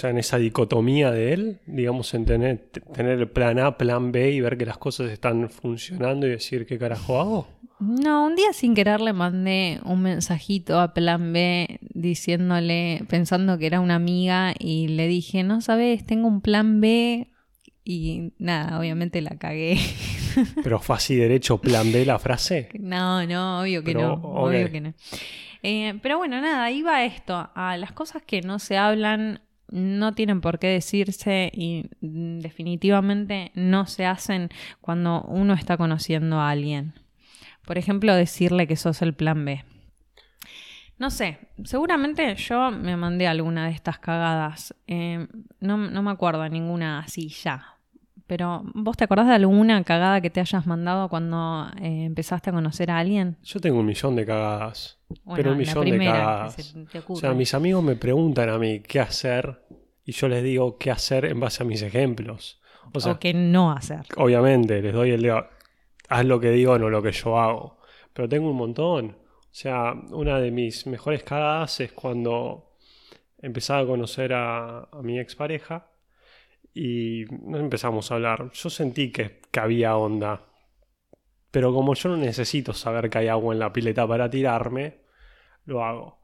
en 0.05 0.19
esa 0.19 0.39
dicotomía 0.39 1.11
de 1.11 1.35
él? 1.35 1.61
Digamos, 1.67 2.13
en 2.15 2.25
tener, 2.25 2.71
tener 2.95 3.19
el 3.21 3.29
plan 3.29 3.59
A, 3.59 3.77
plan 3.77 4.11
B 4.11 4.33
y 4.33 4.41
ver 4.41 4.57
que 4.57 4.65
las 4.65 4.79
cosas 4.79 5.11
están 5.11 5.51
funcionando 5.51 6.27
y 6.27 6.31
decir 6.31 6.67
qué 6.67 6.79
carajo 6.79 7.21
hago. 7.21 7.49
No, 7.79 8.27
un 8.27 8.37
día 8.37 8.53
sin 8.53 8.75
querer 8.75 9.01
le 9.01 9.13
mandé 9.13 9.81
un 9.85 10.03
mensajito 10.03 10.81
a 10.81 10.95
plan 10.95 11.33
B 11.33 11.79
diciéndole, 12.03 13.05
pensando 13.09 13.57
que 13.57 13.67
era 13.67 13.81
una 13.81 13.95
amiga 13.95 14.55
y 14.59 14.89
le 14.89 15.07
dije, 15.09 15.43
no 15.43 15.61
sabes, 15.61 16.05
tengo 16.05 16.29
un 16.29 16.41
plan 16.41 16.81
B 16.81 17.29
y 17.85 18.33
nada, 18.39 18.79
obviamente 18.79 19.21
la 19.23 19.37
cagué. 19.39 19.79
¿Pero 20.63 20.79
fue 20.81 20.97
así 20.97 21.17
derecho 21.17 21.59
plan 21.59 21.93
B 21.93 22.05
la 22.05 22.19
frase? 22.19 22.69
No, 22.79 23.27
no, 23.27 23.61
obvio 23.61 23.83
que 23.83 23.95
no. 23.95 24.15
Obvio 24.15 24.71
que 24.71 24.81
no. 24.81 24.95
Eh, 25.63 25.99
pero 26.03 26.19
bueno, 26.19 26.41
nada, 26.41 26.71
iba 26.71 27.05
esto. 27.05 27.51
A 27.55 27.77
las 27.77 27.93
cosas 27.93 28.23
que 28.23 28.43
no 28.43 28.59
se 28.59 28.77
hablan 28.77 29.41
no 29.71 30.15
tienen 30.15 30.41
por 30.41 30.59
qué 30.59 30.67
decirse 30.67 31.51
y 31.55 31.87
definitivamente 32.01 33.53
no 33.55 33.87
se 33.87 34.05
hacen 34.05 34.51
cuando 34.81 35.23
uno 35.23 35.55
está 35.55 35.77
conociendo 35.77 36.41
a 36.41 36.51
alguien. 36.51 36.95
Por 37.65 37.79
ejemplo, 37.79 38.15
decirle 38.15 38.67
que 38.67 38.77
sos 38.77 39.03
el 39.03 39.15
plan 39.15 39.45
B. 39.45 39.65
No 41.03 41.11
sé, 41.11 41.37
seguramente 41.65 42.37
yo 42.37 42.71
me 42.71 42.97
mandé 42.97 43.27
alguna 43.27 43.67
de 43.67 43.73
estas 43.73 43.99
cagadas. 43.99 44.73
Eh, 44.87 45.27
no, 45.59 45.77
no, 45.77 46.01
me 46.01 46.13
acuerdo 46.13 46.43
de 46.43 46.51
ninguna 46.51 47.01
así 47.01 47.29
ya. 47.29 47.75
Pero, 48.29 48.63
¿vos 48.73 48.97
te 48.97 49.03
acordás 49.03 49.27
de 49.27 49.35
alguna 49.35 49.83
cagada 49.83 50.21
que 50.21 50.31
te 50.31 50.39
hayas 50.39 50.65
mandado 50.65 51.09
cuando 51.09 51.67
eh, 51.81 52.05
empezaste 52.05 52.51
a 52.51 52.53
conocer 52.53 52.93
a 52.93 52.99
alguien? 52.99 53.37
Yo 53.43 53.59
tengo 53.59 53.81
un 53.81 53.87
millón 53.87 54.15
de 54.15 54.25
cagadas. 54.25 55.01
pero 55.35 55.51
un 55.51 55.59
millón 55.59 55.91
de 55.91 55.99
cagadas. 55.99 56.77
o 57.09 57.17
sea, 57.17 57.35
mis 57.35 57.53
amigos 57.53 57.83
me 57.83 57.97
preguntan 57.97 58.49
a 58.51 58.59
mí 58.59 58.79
qué 58.79 59.01
hacer 59.01 59.61
y 60.05 60.13
yo 60.13 60.29
les 60.29 60.45
digo 60.45 60.79
qué 60.79 60.93
hacer 60.93 61.25
en 61.25 61.41
base 61.41 61.65
a 61.65 61.67
mis 61.67 61.83
ejemplos. 61.83 62.61
O, 62.95 63.01
sea, 63.01 63.19
qué 63.19 63.35
no 63.35 63.73
hacer. 63.73 64.03
Obviamente, 64.19 64.81
les 64.81 64.95
doy 64.95 65.11
el 65.11 65.23
de 65.23 65.45
haz 66.09 66.25
lo 66.25 66.39
que 66.39 66.51
digo, 66.51 66.79
no 66.79 66.91
lo 66.91 67.03
que 67.03 67.11
yo 67.11 67.41
hago. 67.41 67.79
Pero 68.13 68.29
tengo 68.29 68.49
un 68.51 68.57
montón. 68.57 69.22
O 69.53 69.55
sea, 69.55 69.93
una 70.11 70.41
de 70.41 70.51
mis 70.51 70.87
mejores 70.87 71.23
cagadas 71.25 71.79
es 71.81 71.93
cuando 71.93 72.79
empezaba 73.39 73.81
a 73.81 73.87
conocer 73.87 74.33
a, 74.33 74.85
a 74.85 75.03
mi 75.03 75.19
expareja 75.19 75.91
y 76.73 77.25
empezamos 77.55 78.11
a 78.11 78.15
hablar. 78.15 78.51
Yo 78.53 78.71
sentí 78.71 79.13
que, 79.13 79.43
que, 79.51 79.61
había 79.61 79.97
onda. 79.97 80.47
Pero 81.51 81.75
como 81.75 81.95
yo 81.95 82.09
no 82.09 82.17
necesito 82.17 82.73
saber 82.73 83.11
que 83.11 83.19
hay 83.19 83.29
agua 83.29 83.53
en 83.53 83.61
la 83.61 83.73
pileta 83.73 84.09
para 84.09 84.31
tirarme, 84.31 85.03
lo 85.67 85.85
hago. 85.85 86.23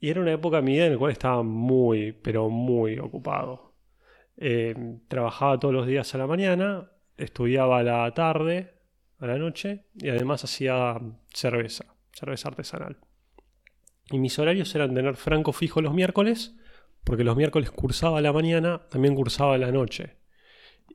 Y 0.00 0.10
era 0.10 0.20
una 0.20 0.32
época 0.32 0.58
en 0.58 0.64
mi 0.64 0.80
en 0.80 0.92
la 0.92 0.98
cual 0.98 1.12
estaba 1.12 1.44
muy, 1.44 2.12
pero 2.12 2.48
muy 2.48 2.98
ocupado. 2.98 3.74
Eh, 4.36 4.74
trabajaba 5.06 5.60
todos 5.60 5.74
los 5.74 5.86
días 5.86 6.12
a 6.14 6.18
la 6.18 6.26
mañana, 6.26 6.90
estudiaba 7.16 7.78
a 7.78 7.82
la 7.84 8.12
tarde, 8.12 8.74
a 9.18 9.26
la 9.26 9.38
noche, 9.38 9.84
y 9.94 10.08
además 10.08 10.42
hacía 10.42 10.98
cerveza, 11.32 11.94
cerveza 12.12 12.48
artesanal. 12.48 12.98
Y 14.10 14.18
mis 14.18 14.38
horarios 14.38 14.74
eran 14.74 14.94
tener 14.94 15.16
franco 15.16 15.52
fijo 15.52 15.80
los 15.80 15.94
miércoles 15.94 16.56
porque 17.04 17.24
los 17.24 17.36
miércoles 17.36 17.70
cursaba 17.70 18.20
la 18.20 18.32
mañana, 18.32 18.82
también 18.90 19.14
cursaba 19.14 19.56
la 19.58 19.72
noche. 19.72 20.16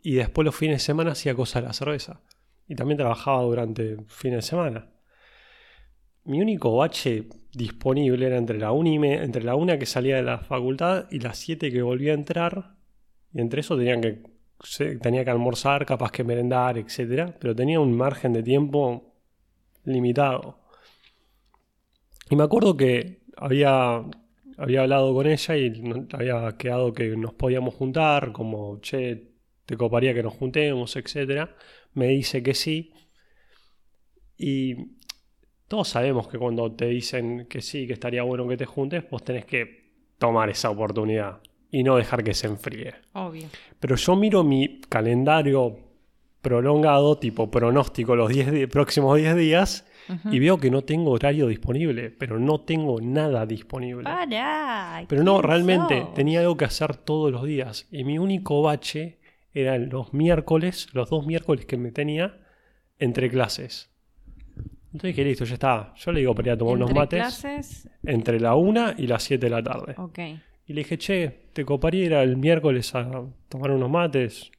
Y 0.02 0.16
después 0.16 0.46
los 0.46 0.56
fines 0.56 0.78
de 0.78 0.86
semana 0.86 1.12
hacía 1.12 1.36
cosas 1.36 1.64
de 1.64 1.68
la 1.68 1.74
cerveza. 1.74 2.22
Y 2.68 2.76
también 2.76 2.98
trabajaba 2.98 3.42
durante 3.42 3.98
fines 4.08 4.38
de 4.38 4.42
semana. 4.42 4.90
Mi 6.24 6.42
único 6.42 6.76
bache 6.76 7.28
disponible 7.54 8.26
era 8.26 8.38
entre 8.38 8.58
la, 8.58 8.72
una 8.72 8.90
y 8.90 8.96
entre 8.96 9.44
la 9.44 9.56
una 9.56 9.78
que 9.78 9.86
salía 9.86 10.16
de 10.16 10.24
la 10.24 10.40
facultad 10.40 11.06
y 11.12 11.20
las 11.20 11.38
7 11.38 11.72
que 11.72 11.82
volvía 11.82 12.12
a 12.12 12.16
entrar. 12.16 12.76
Y 13.34 13.42
entre 13.42 13.62
eso 13.62 13.78
tenían 13.78 14.02
que, 14.02 14.24
tenía 15.02 15.24
que 15.24 15.32
almorzar, 15.32 15.86
capaz 15.86 16.12
que 16.12 16.24
merendar, 16.24 16.78
etc. 16.78 17.34
Pero 17.40 17.56
tenía 17.56 17.80
un 17.80 17.96
margen 17.96 18.34
de 18.34 18.44
tiempo 18.44 19.14
limitado. 19.84 20.65
Y 22.30 22.36
me 22.36 22.44
acuerdo 22.44 22.76
que 22.76 23.22
había 23.38 24.04
había 24.58 24.82
hablado 24.82 25.14
con 25.14 25.28
ella 25.28 25.58
y 25.58 25.74
había 26.12 26.58
quedado 26.58 26.94
que 26.94 27.16
nos 27.18 27.34
podíamos 27.34 27.74
juntar, 27.76 28.32
como, 28.32 28.80
che, 28.80 29.32
te 29.66 29.78
coparía 29.78 30.14
que 30.14 30.24
nos 30.24 30.34
juntemos, 30.34 30.96
etc. 30.96 31.50
Me 31.94 32.08
dice 32.08 32.42
que 32.42 32.54
sí. 32.54 32.94
Y 34.38 34.76
todos 35.68 35.90
sabemos 35.90 36.28
que 36.28 36.38
cuando 36.38 36.72
te 36.74 36.86
dicen 36.86 37.48
que 37.48 37.62
sí, 37.62 37.88
que 37.88 37.94
estaría 37.94 38.24
bueno 38.24 38.48
que 38.48 38.58
te 38.58 38.66
juntes, 38.66 39.04
vos 39.10 39.24
tenés 39.24 39.46
que 39.46 39.86
tomar 40.18 40.50
esa 40.50 40.70
oportunidad 40.70 41.42
y 41.72 41.84
no 41.84 41.98
dejar 41.98 42.24
que 42.24 42.34
se 42.34 42.48
enfríe. 42.48 42.94
Obvio. 43.14 43.48
Pero 43.80 43.96
yo 43.96 44.16
miro 44.16 44.44
mi 44.44 44.80
calendario 44.82 45.78
prolongado, 46.42 47.18
tipo 47.18 47.50
pronóstico 47.50 48.16
los 48.16 48.32
próximos 48.70 49.18
10 49.18 49.36
días, 49.36 49.88
y 50.32 50.40
veo 50.40 50.58
que 50.58 50.70
no 50.70 50.84
tengo 50.84 51.12
horario 51.12 51.48
disponible, 51.48 52.12
pero 52.12 52.40
no 52.40 52.62
tengo 52.62 53.02
nada 53.02 53.46
disponible. 53.46 54.04
Para, 54.04 55.06
pero 55.08 55.24
no, 55.24 55.42
realmente 55.42 56.06
tenía 56.14 56.42
algo 56.42 56.58
que 56.58 56.66
hacer 56.66 56.96
todos 56.96 57.32
los 57.32 57.44
días. 57.44 57.88
Y 57.92 58.04
mi 58.04 58.18
único 58.18 58.62
bache 58.62 59.20
eran 59.54 59.90
los 59.90 60.14
miércoles, 60.14 60.90
los 60.94 61.10
dos 61.10 61.26
miércoles 61.26 61.66
que 61.66 61.78
me 61.78 61.92
tenía 61.92 62.38
entre 63.00 63.30
clases. 63.30 63.90
Entonces 64.96 65.16
dije, 65.16 65.26
listo, 65.26 65.44
ya 65.46 65.56
está. 65.56 65.94
Yo 65.98 66.12
le 66.14 66.22
digo 66.22 66.34
para 66.34 66.50
ir 66.50 66.52
a 66.54 66.58
tomar 66.58 66.76
unos 66.76 66.94
mates. 66.94 67.20
clases? 67.20 67.90
Entre 68.04 68.40
la 68.40 68.56
1 68.56 68.94
y 68.98 69.08
las 69.08 69.24
7 69.24 69.46
de 69.46 69.50
la 69.50 69.62
tarde. 69.62 69.96
Y 70.68 70.74
le 70.74 70.82
dije, 70.82 70.98
che, 70.98 71.50
te 71.54 71.66
coparía 71.66 72.06
ir 72.06 72.14
el 72.14 72.38
miércoles 72.38 72.96
a 72.96 73.24
tomar 73.50 73.72
unos 73.72 73.90
mates. 73.90 74.52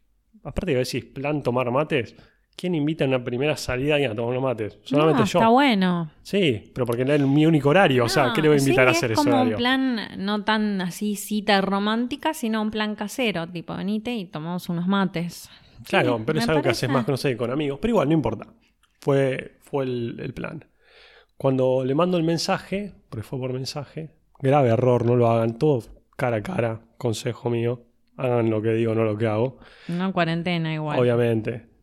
Aparte 0.44 0.72
de 0.72 0.78
decís, 0.78 1.04
plan 1.06 1.42
tomar 1.42 1.70
mates. 1.70 2.14
¿Quién 2.56 2.74
invita 2.74 3.04
a 3.04 3.08
una 3.08 3.22
primera 3.22 3.54
salida 3.56 4.00
y 4.00 4.04
a 4.04 4.14
tomar 4.14 4.30
unos 4.30 4.42
mates? 4.42 4.78
Solamente 4.82 5.20
No, 5.20 5.26
yo. 5.26 5.38
Está 5.40 5.48
bueno. 5.50 6.10
Sí, 6.22 6.70
pero 6.74 6.86
porque 6.86 7.02
era 7.02 7.18
mi 7.18 7.44
único 7.44 7.68
horario. 7.68 8.04
o 8.06 8.08
sea, 8.08 8.32
¿qué 8.34 8.40
le 8.40 8.48
voy 8.48 8.56
a 8.56 8.60
invitar 8.60 8.86
sí, 8.86 8.88
a 8.88 8.90
hacer 8.92 9.12
es 9.12 9.18
ese 9.18 9.24
como 9.24 9.36
horario? 9.42 9.56
un 9.56 9.58
plan 9.58 10.00
no 10.18 10.42
tan 10.42 10.80
así 10.80 11.16
cita 11.16 11.60
romántica, 11.60 12.32
sino 12.32 12.62
un 12.62 12.70
plan 12.70 12.94
casero, 12.94 13.46
tipo 13.46 13.76
venite 13.76 14.14
y 14.14 14.24
tomamos 14.24 14.70
unos 14.70 14.86
mates. 14.88 15.50
Claro, 15.84 16.16
Sí, 16.16 16.22
pero 16.26 16.38
es 16.38 16.48
algo 16.48 16.62
que 16.62 16.70
haces 16.70 16.88
más 16.88 17.06
no 17.06 17.18
sé, 17.18 17.36
con 17.36 17.50
amigos. 17.50 17.78
Pero 17.82 17.92
igual, 17.92 18.08
no 18.08 18.14
importa. 18.14 18.46
Fue, 19.00 19.58
fue 19.60 19.84
el, 19.84 20.16
el 20.20 20.32
plan. 20.32 20.64
Cuando 21.36 21.84
le 21.84 21.94
mando 21.94 22.16
el 22.16 22.24
mensaje, 22.24 22.94
porque 23.10 23.22
fue 23.22 23.38
por 23.38 23.52
mensaje, 23.52 24.14
grave 24.40 24.70
error, 24.70 25.04
no 25.04 25.14
lo 25.16 25.28
hagan. 25.28 25.58
Todo 25.58 25.82
cara 26.16 26.38
a 26.38 26.42
cara, 26.42 26.80
consejo 26.96 27.50
mío. 27.50 27.82
Hagan 28.16 28.48
lo 28.48 28.62
que 28.62 28.70
digo, 28.70 28.94
no 28.94 29.04
lo 29.04 29.18
que 29.18 29.26
hago. 29.26 29.58
No 29.88 30.14
cuarentena 30.14 30.72
igual. 30.72 30.98
Obviamente. 30.98 31.75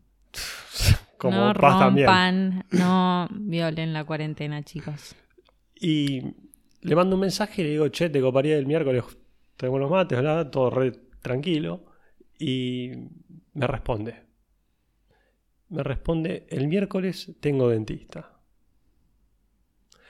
Como 1.23 1.37
no 1.37 1.53
paz 1.53 1.79
también. 1.79 2.05
rompan, 2.05 2.65
no 2.71 3.29
violen 3.31 3.93
la 3.93 4.03
cuarentena, 4.03 4.61
chicos. 4.61 5.15
Y 5.73 6.21
le 6.81 6.95
mando 6.97 7.15
un 7.15 7.21
mensaje 7.21 7.61
y 7.61 7.63
le 7.63 7.71
digo, 7.71 7.87
che, 7.87 8.09
te 8.09 8.19
coparía 8.19 8.57
el 8.57 8.65
miércoles, 8.65 9.05
tenemos 9.55 9.79
los 9.79 9.89
mates, 9.89 10.17
¿verdad? 10.17 10.49
Todo 10.49 10.69
re 10.69 10.91
tranquilo. 11.21 11.85
Y 12.37 12.91
me 13.53 13.67
responde. 13.67 14.23
Me 15.69 15.81
responde, 15.81 16.45
el 16.49 16.67
miércoles 16.67 17.33
tengo 17.39 17.69
dentista. 17.69 18.41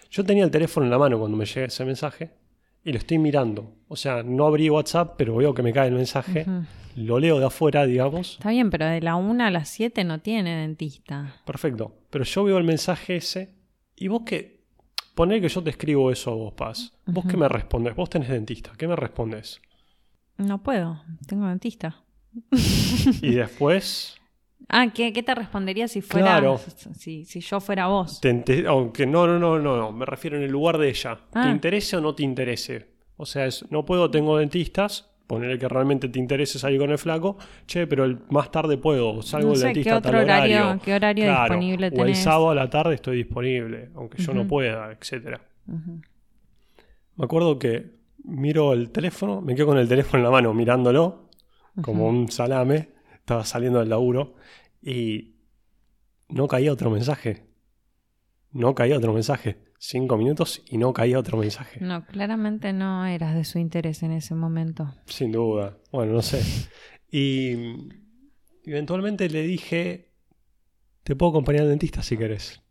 Yo 0.10 0.26
tenía 0.26 0.46
el 0.46 0.52
teléfono 0.52 0.88
en 0.88 0.92
la 0.92 0.98
mano 0.98 1.20
cuando 1.20 1.38
me 1.38 1.46
llega 1.46 1.68
ese 1.68 1.86
mensaje 1.86 2.32
y 2.84 2.92
lo 2.92 2.98
estoy 2.98 3.18
mirando. 3.18 3.76
O 3.88 3.96
sea, 3.96 4.24
no 4.24 4.46
abrí 4.46 4.70
WhatsApp, 4.70 5.16
pero 5.18 5.36
veo 5.36 5.54
que 5.54 5.64
me 5.64 5.74
cae 5.74 5.88
el 5.88 5.96
mensaje. 5.96 6.46
Lo 6.96 7.20
leo 7.20 7.40
de 7.40 7.46
afuera, 7.46 7.86
digamos. 7.86 8.34
Está 8.34 8.52
bien, 8.52 8.70
pero 8.70 8.86
de 8.86 9.02
la 9.02 9.16
1 9.16 9.44
a 9.44 9.52
las 9.52 9.70
7 9.70 10.04
no 10.04 10.20
tiene 10.20 10.56
dentista. 10.58 11.36
Perfecto. 11.46 11.96
Pero 12.10 12.24
yo 12.24 12.44
veo 12.44 12.58
el 12.58 12.64
mensaje 12.64 13.16
ese 13.16 13.56
y 13.96 14.08
vos 14.08 14.24
que... 14.26 14.64
Poné 15.16 15.40
que 15.40 15.50
yo 15.50 15.62
te 15.62 15.70
escribo 15.70 16.12
eso 16.12 16.32
a 16.32 16.36
vos, 16.36 16.54
Paz. 16.54 16.92
¿Vos 17.06 17.26
qué 17.30 17.38
me 17.38 17.48
respondes? 17.48 17.96
Vos 17.96 18.10
tenés 18.10 18.30
dentista. 18.30 18.72
¿Qué 18.76 18.88
me 18.88 18.96
respondes? 18.96 19.62
No 20.38 20.64
puedo, 20.64 21.04
tengo 21.28 21.48
dentista. 21.48 22.04
Y 23.22 23.36
después... 23.36 24.18
Ah, 24.70 24.88
¿qué, 24.94 25.12
qué 25.14 25.22
te 25.24 25.36
respondería 25.36 25.88
si 25.88 26.02
fuera 26.02 26.40
Claro. 26.40 26.60
si, 26.98 27.26
si 27.26 27.40
yo 27.42 27.60
fuera 27.60 27.88
vos? 27.88 28.22
te 28.22 28.66
aunque 28.68 29.06
no, 29.06 29.28
no, 29.28 29.38
no, 29.40 29.60
no, 29.60 29.78
no. 29.78 29.92
Me 29.92 30.06
refiero 30.06 30.38
en 30.38 30.44
el 30.44 30.52
lugar 30.52 30.78
de 30.78 30.90
ella. 30.90 31.16
¿Te 31.32 31.40
Ah. 31.40 31.50
interese 31.52 31.98
o 31.98 32.02
no 32.02 32.16
te 32.16 32.24
interese? 32.24 32.88
O 33.18 33.26
sea, 33.26 33.46
es, 33.46 33.70
no 33.72 33.86
puedo, 33.86 34.10
tengo 34.10 34.38
dentistas. 34.38 35.10
Ponerle 35.28 35.58
que 35.58 35.70
realmente 35.70 36.10
te 36.10 36.20
interese 36.20 36.60
salir 36.60 36.80
con 36.80 36.92
el 36.92 36.98
flaco. 36.98 37.38
Che, 37.66 37.88
pero 37.88 38.04
el, 38.04 38.20
más 38.30 38.52
tarde 38.52 38.78
puedo. 38.78 39.22
Salgo 39.22 39.50
No 39.50 39.54
del 39.54 39.62
dentista 39.64 39.90
¿qué 39.92 39.96
a 39.98 40.02
tal 40.02 40.16
otro 40.16 40.24
horario- 40.26 40.58
horario. 40.64 40.82
qué 40.84 40.94
horario 40.94 41.26
Claro, 41.26 41.44
disponible 41.44 41.86
O 41.88 41.90
el 41.90 41.96
tenés? 41.98 42.18
sábado 42.20 42.50
a 42.50 42.56
la 42.56 42.70
tarde 42.70 42.96
estoy 42.96 43.18
disponible. 43.18 43.90
Aunque 43.96 44.22
yo 44.22 44.34
no 44.34 44.46
pueda, 44.48 44.92
etcétera. 44.92 45.40
Me 47.16 47.26
acuerdo 47.26 47.58
que 47.60 47.92
miro 48.26 48.74
el 48.74 48.90
teléfono, 48.92 49.42
me 49.42 49.56
quedo 49.56 49.68
con 49.68 49.78
el 49.78 49.88
teléfono 49.88 50.20
en 50.20 50.24
la 50.26 50.32
mano 50.32 50.54
mirándolo, 50.54 51.30
como 51.82 52.08
un 52.08 52.30
salame. 52.30 52.90
Estaba 53.24 53.46
saliendo 53.46 53.80
del 53.80 53.88
laburo 53.88 54.36
y 54.82 55.38
no 56.28 56.50
caía 56.50 56.74
otro 56.74 56.90
mensaje. 56.90 57.48
No 58.52 58.76
caía 58.76 58.98
otro 58.98 59.14
mensaje. 59.14 59.64
Cinco 59.80 60.18
minutos 60.18 60.62
y 60.66 60.78
no 60.78 60.92
caía 60.92 61.20
otro 61.20 61.38
mensaje. 61.38 61.80
No, 61.80 62.06
claramente 62.06 62.74
no 62.74 63.06
eras 63.06 63.34
de 63.34 63.46
su 63.46 63.60
interés 63.60 64.04
en 64.04 64.12
ese 64.12 64.36
momento. 64.36 64.94
Sin 65.06 65.32
duda. 65.32 65.78
Bueno, 65.90 66.12
no 66.12 66.22
sé. 66.22 66.44
Y 67.10 67.56
eventualmente 68.66 69.30
le 69.30 69.44
dije, 69.44 70.12
te 71.04 71.16
puedo 71.16 71.30
acompañar 71.30 71.62
al 71.62 71.70
dentista 71.70 72.04
si 72.04 72.18
querés. 72.18 72.62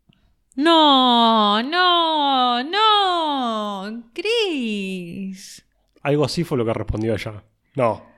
No, 0.55 1.63
no, 1.63 2.63
no, 2.63 4.11
Chris. 4.13 5.65
Algo 6.03 6.25
así 6.25 6.43
fue 6.43 6.59
lo 6.59 6.65
que 6.65 6.73
respondió 6.73 7.15
ella. 7.15 7.43
No. 7.75 8.12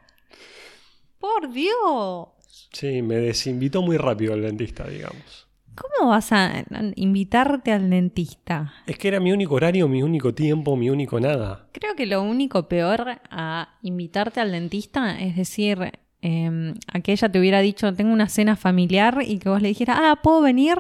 Por 1.26 1.52
Dios. 1.52 2.28
Sí, 2.72 3.02
me 3.02 3.16
desinvitó 3.16 3.82
muy 3.82 3.98
rápido 3.98 4.36
el 4.36 4.44
dentista, 4.44 4.88
digamos. 4.88 5.48
¿Cómo 5.74 6.12
vas 6.12 6.32
a 6.32 6.64
invitarte 6.96 7.72
al 7.72 7.90
dentista? 7.90 8.74
Es 8.86 9.00
que 9.00 9.08
era 9.08 9.20
mi 9.20 9.32
único 9.32 9.56
horario, 9.56 9.88
mi 9.88 10.04
único 10.04 10.36
tiempo, 10.36 10.76
mi 10.76 10.92
único 10.92 11.20
nada. 11.20 11.68
Creo 11.72 11.96
que 11.96 12.06
lo 12.06 12.22
único 12.22 12.68
peor 12.68 13.20
a 13.32 13.80
invitarte 13.82 14.40
al 14.40 14.52
dentista 14.52 15.20
es 15.20 15.36
decir, 15.36 15.94
eh, 16.22 16.74
a 16.94 17.00
que 17.00 17.14
ella 17.14 17.28
te 17.30 17.40
hubiera 17.40 17.60
dicho, 17.60 17.92
tengo 17.92 18.14
una 18.14 18.30
cena 18.30 18.56
familiar 18.56 19.18
y 19.26 19.40
que 19.40 19.50
vos 19.50 19.64
le 19.64 19.70
dijeras, 19.70 19.98
ah, 20.00 20.20
¿puedo 20.22 20.42
venir? 20.42 20.78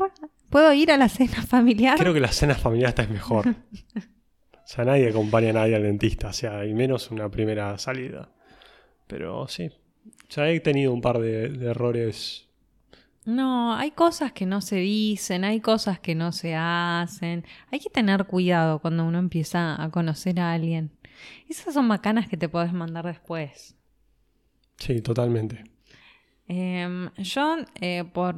¿Puedo 0.51 0.71
ir 0.73 0.91
a 0.91 0.97
la 0.97 1.09
cena 1.09 1.41
familiar? 1.41 1.97
Creo 1.97 2.13
que 2.13 2.19
la 2.19 2.31
cena 2.31 2.53
familiar 2.53 2.89
esta 2.89 3.01
es 3.01 3.09
mejor. 3.09 3.47
O 3.47 4.67
sea, 4.67 4.85
nadie 4.85 5.09
acompaña 5.09 5.49
a 5.49 5.53
nadie 5.53 5.75
al 5.75 5.83
dentista, 5.83 6.27
o 6.27 6.33
sea, 6.33 6.65
y 6.65 6.73
menos 6.75 7.09
una 7.09 7.29
primera 7.29 7.77
salida. 7.79 8.29
Pero 9.07 9.47
sí, 9.47 9.69
ya 10.29 10.49
he 10.49 10.59
tenido 10.59 10.93
un 10.93 11.01
par 11.01 11.19
de, 11.19 11.49
de 11.49 11.67
errores. 11.67 12.47
No, 13.25 13.73
hay 13.73 13.91
cosas 13.91 14.31
que 14.33 14.45
no 14.45 14.61
se 14.61 14.75
dicen, 14.75 15.43
hay 15.43 15.59
cosas 15.59 15.99
que 15.99 16.13
no 16.13 16.31
se 16.31 16.55
hacen. 16.55 17.43
Hay 17.71 17.79
que 17.79 17.89
tener 17.89 18.25
cuidado 18.25 18.79
cuando 18.79 19.03
uno 19.03 19.17
empieza 19.17 19.81
a 19.81 19.89
conocer 19.89 20.39
a 20.39 20.53
alguien. 20.53 20.91
Esas 21.49 21.73
son 21.73 21.87
macanas 21.87 22.27
que 22.27 22.37
te 22.37 22.49
podés 22.49 22.71
mandar 22.71 23.05
después. 23.05 23.75
Sí, 24.77 25.01
totalmente. 25.01 25.63
Em, 26.47 27.09
yo, 27.17 27.57
eh, 27.81 28.03
por 28.13 28.35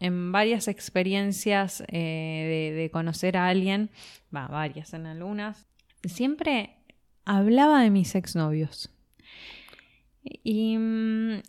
en 0.00 0.32
varias 0.32 0.66
experiencias 0.66 1.84
eh, 1.86 2.72
de, 2.72 2.76
de 2.76 2.90
conocer 2.90 3.36
a 3.36 3.46
alguien, 3.46 3.90
va, 4.34 4.48
varias 4.48 4.92
en 4.94 5.06
algunas, 5.06 5.68
siempre 6.02 6.76
hablaba 7.24 7.82
de 7.82 7.90
mis 7.90 8.16
exnovios. 8.16 8.90
Y 10.24 10.76
mm, 10.78 11.42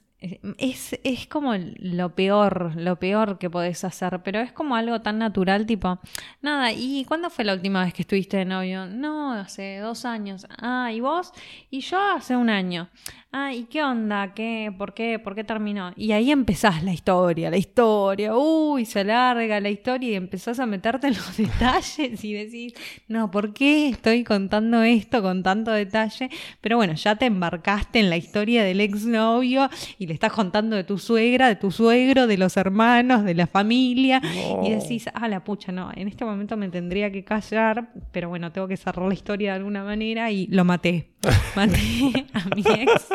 es, 0.57 0.99
es 1.03 1.27
como 1.27 1.53
lo 1.55 2.15
peor, 2.15 2.73
lo 2.75 2.97
peor 2.97 3.37
que 3.37 3.49
podés 3.49 3.83
hacer, 3.83 4.21
pero 4.23 4.39
es 4.39 4.51
como 4.51 4.75
algo 4.75 5.01
tan 5.01 5.19
natural, 5.19 5.65
tipo, 5.65 5.99
nada, 6.41 6.71
¿y 6.71 7.05
cuándo 7.05 7.29
fue 7.29 7.45
la 7.45 7.53
última 7.53 7.83
vez 7.83 7.93
que 7.93 8.03
estuviste 8.03 8.37
de 8.37 8.45
novio? 8.45 8.85
No, 8.85 9.33
hace 9.33 9.79
dos 9.79 10.05
años. 10.05 10.47
Ah, 10.57 10.91
¿y 10.93 10.99
vos? 10.99 11.31
Y 11.69 11.81
yo 11.81 11.99
hace 11.99 12.35
un 12.35 12.49
año. 12.49 12.89
Ah, 13.37 13.53
¿y 13.53 13.65
qué 13.65 13.83
onda? 13.83 14.33
¿Qué? 14.33 14.73
¿Por 14.77 14.93
qué? 14.93 15.19
¿Por 15.19 15.35
qué 15.35 15.43
terminó? 15.43 15.91
Y 15.97 16.13
ahí 16.13 16.31
empezás 16.31 16.81
la 16.83 16.93
historia, 16.93 17.49
la 17.49 17.57
historia. 17.57 18.33
Uy, 18.33 18.85
se 18.85 19.01
alarga 19.01 19.59
la 19.59 19.69
historia 19.69 20.11
y 20.11 20.15
empezás 20.15 20.57
a 20.61 20.65
meterte 20.65 21.07
en 21.07 21.15
los 21.15 21.35
detalles 21.37 22.23
y 22.23 22.31
decís, 22.31 22.73
no, 23.09 23.29
¿por 23.31 23.53
qué 23.53 23.89
estoy 23.89 24.23
contando 24.23 24.81
esto 24.83 25.21
con 25.21 25.43
tanto 25.43 25.71
detalle? 25.71 26.29
Pero 26.61 26.77
bueno, 26.77 26.93
ya 26.93 27.17
te 27.17 27.25
embarcaste 27.25 27.99
en 27.99 28.09
la 28.09 28.15
historia 28.15 28.63
del 28.63 28.79
exnovio 28.79 29.69
y 29.99 30.07
le 30.07 30.13
estás 30.15 30.33
contando 30.33 30.75
de 30.75 30.83
tu 30.83 30.97
suegra, 30.97 31.47
de 31.47 31.55
tu 31.55 31.71
suegro, 31.71 32.27
de 32.27 32.37
los 32.37 32.57
hermanos, 32.57 33.23
de 33.23 33.35
la 33.35 33.47
familia. 33.47 34.21
Y 34.63 34.71
decís, 34.71 35.09
ah, 35.13 35.27
la 35.27 35.43
pucha, 35.43 35.71
no, 35.71 35.91
en 35.95 36.07
este 36.07 36.25
momento 36.25 36.57
me 36.57 36.69
tendría 36.69 37.11
que 37.11 37.23
callar, 37.23 37.91
pero 38.11 38.29
bueno, 38.29 38.51
tengo 38.51 38.67
que 38.67 38.77
cerrar 38.77 39.07
la 39.07 39.13
historia 39.13 39.51
de 39.51 39.57
alguna 39.57 39.83
manera 39.83 40.31
y 40.31 40.47
lo 40.47 40.65
maté. 40.65 41.14
Maté 41.55 42.27
a 42.33 42.55
mi 42.55 42.63
ex, 42.81 43.07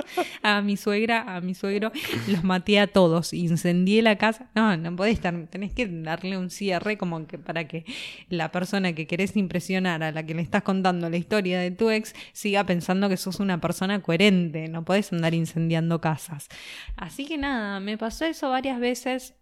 a 0.43 0.61
mi 0.63 0.77
suegra, 0.77 1.37
a 1.37 1.41
mi 1.41 1.55
suegro, 1.55 1.93
los 2.27 2.45
maté 2.45 2.79
a 2.79 2.87
todos, 2.87 3.33
incendié 3.33 4.03
la 4.03 4.17
casa. 4.17 4.51
No, 4.55 4.77
no 4.77 4.95
podés 4.97 5.15
estar, 5.15 5.35
tenés 5.49 5.73
que 5.73 5.87
darle 5.87 6.37
un 6.39 6.51
cierre 6.51 6.99
como 6.99 7.27
que 7.27 7.39
para 7.39 7.67
que 7.67 7.85
la 8.29 8.51
persona 8.51 8.93
que 8.93 9.07
querés 9.07 9.37
impresionar, 9.37 10.03
a 10.03 10.13
la 10.13 10.25
que 10.25 10.35
le 10.35 10.43
estás 10.43 10.63
contando 10.63 11.09
la 11.11 11.17
historia 11.17 11.61
de 11.61 11.71
tu 11.71 11.91
ex, 11.91 12.15
siga 12.33 12.65
pensando 12.65 13.09
que 13.09 13.17
sos 13.17 13.41
una 13.41 13.61
persona 13.61 14.01
coherente, 14.01 14.69
no 14.69 14.85
podés 14.85 15.13
andar 15.13 15.35
incendiando 15.35 16.01
casas. 16.01 16.49
Así 16.97 17.27
que 17.27 17.39
nada, 17.39 17.81
me 17.81 17.99
pasó 17.99 18.25
eso 18.25 18.51
varias 18.51 18.81
veces. 18.81 19.35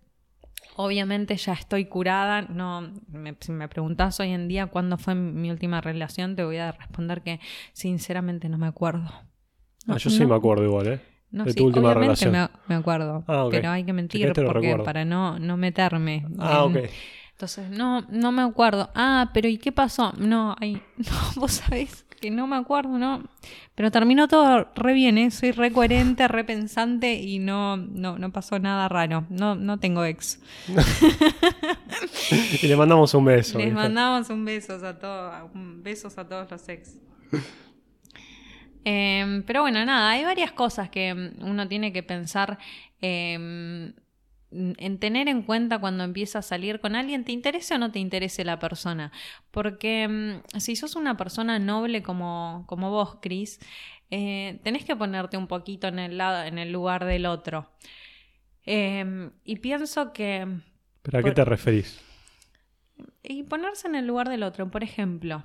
Obviamente 0.76 1.36
ya 1.36 1.54
estoy 1.54 1.86
curada. 1.86 2.42
No, 2.42 2.92
me, 3.08 3.36
si 3.40 3.52
me 3.52 3.68
preguntás 3.68 4.20
hoy 4.20 4.30
en 4.30 4.48
día 4.48 4.66
cuándo 4.66 4.96
fue 4.96 5.14
mi 5.14 5.50
última 5.50 5.80
relación, 5.80 6.36
te 6.36 6.44
voy 6.44 6.58
a 6.58 6.72
responder 6.72 7.22
que 7.22 7.40
sinceramente 7.72 8.48
no 8.48 8.58
me 8.58 8.66
acuerdo. 8.68 9.10
Ah, 9.88 9.96
yo 9.96 10.10
sí 10.10 10.24
me 10.24 10.34
acuerdo 10.34 10.64
igual, 10.64 10.86
¿eh? 10.86 11.00
No, 11.30 11.44
de 11.44 11.52
sí, 11.52 11.58
tu 11.60 11.66
última 11.66 11.92
obviamente 11.94 12.26
relación. 12.26 12.32
me, 12.68 12.74
me 12.74 12.74
acuerdo, 12.80 13.24
Ah, 13.26 13.46
pero 13.50 13.70
hay 13.70 13.84
que 13.84 13.92
mentir 13.92 14.32
porque 14.32 14.74
para 14.76 15.04
no, 15.04 15.38
no 15.38 15.56
meterme. 15.56 16.26
Ah, 16.38 16.64
en- 16.64 16.76
ok. 16.76 16.90
Entonces, 17.32 17.70
no, 17.70 18.00
no 18.10 18.32
me 18.32 18.42
acuerdo. 18.42 18.90
Ah, 18.94 19.30
pero 19.34 19.48
¿y 19.48 19.58
qué 19.58 19.70
pasó? 19.72 20.12
No, 20.18 20.56
ay, 20.58 20.82
no, 20.96 21.40
vos 21.40 21.52
sabés. 21.52 22.04
Que 22.20 22.30
no 22.30 22.46
me 22.46 22.56
acuerdo, 22.56 22.98
¿no? 22.98 23.22
Pero 23.74 23.90
terminó 23.90 24.28
todo 24.28 24.68
re 24.74 24.92
bien, 24.92 25.18
¿eh? 25.18 25.30
Soy 25.30 25.52
re 25.52 25.72
coherente, 25.72 26.28
re 26.28 26.44
pensante 26.44 27.14
y 27.14 27.38
no, 27.38 27.76
no, 27.76 28.18
no 28.18 28.32
pasó 28.32 28.58
nada 28.58 28.88
raro. 28.88 29.24
No, 29.30 29.54
no 29.54 29.78
tengo 29.78 30.04
ex. 30.04 30.40
y 32.62 32.66
le 32.66 32.76
mandamos 32.76 33.14
un 33.14 33.24
beso. 33.24 33.58
Les 33.58 33.72
mandamos 33.72 34.30
un 34.30 34.44
beso 34.44 34.74
a 34.74 34.98
todos, 34.98 35.50
besos 35.54 36.18
a 36.18 36.28
todos 36.28 36.50
los 36.50 36.68
ex. 36.68 36.96
Em, 38.84 39.42
pero 39.42 39.62
bueno, 39.62 39.84
nada, 39.84 40.10
hay 40.10 40.24
varias 40.24 40.52
cosas 40.52 40.88
que 40.88 41.32
uno 41.40 41.68
tiene 41.68 41.92
que 41.92 42.02
pensar. 42.02 42.58
Eh, 43.00 43.92
en 44.50 44.98
tener 44.98 45.28
en 45.28 45.42
cuenta 45.42 45.78
cuando 45.78 46.04
empieza 46.04 46.38
a 46.38 46.42
salir 46.42 46.80
con 46.80 46.96
alguien, 46.96 47.24
te 47.24 47.32
interese 47.32 47.74
o 47.74 47.78
no 47.78 47.92
te 47.92 47.98
interese 47.98 48.44
la 48.44 48.58
persona. 48.58 49.12
Porque 49.50 50.08
mm, 50.08 50.58
si 50.58 50.76
sos 50.76 50.96
una 50.96 51.16
persona 51.16 51.58
noble 51.58 52.02
como, 52.02 52.64
como 52.66 52.90
vos, 52.90 53.18
Cris, 53.20 53.60
eh, 54.10 54.60
tenés 54.62 54.84
que 54.84 54.96
ponerte 54.96 55.36
un 55.36 55.46
poquito 55.46 55.88
en 55.88 55.98
el, 55.98 56.18
lado, 56.18 56.44
en 56.44 56.58
el 56.58 56.72
lugar 56.72 57.04
del 57.04 57.26
otro. 57.26 57.70
Em, 58.64 59.32
y 59.44 59.56
pienso 59.56 60.12
que... 60.12 60.46
¿Pero 61.02 61.18
a 61.18 61.22
qué 61.22 61.32
te 61.32 61.44
referís? 61.44 62.00
Y 63.22 63.42
ponerse 63.44 63.86
en 63.86 63.94
el 63.94 64.06
lugar 64.06 64.28
del 64.28 64.42
otro. 64.42 64.70
Por 64.70 64.82
ejemplo, 64.82 65.44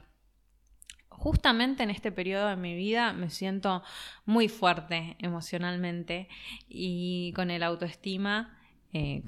justamente 1.10 1.84
en 1.84 1.90
este 1.90 2.12
periodo 2.12 2.48
de 2.48 2.56
mi 2.56 2.76
vida 2.76 3.14
me 3.14 3.30
siento 3.30 3.84
muy 4.26 4.48
fuerte 4.48 5.16
emocionalmente 5.20 6.28
y 6.68 7.34
con 7.34 7.52
el 7.52 7.64
autoestima 7.64 8.58
eh, 8.94 9.24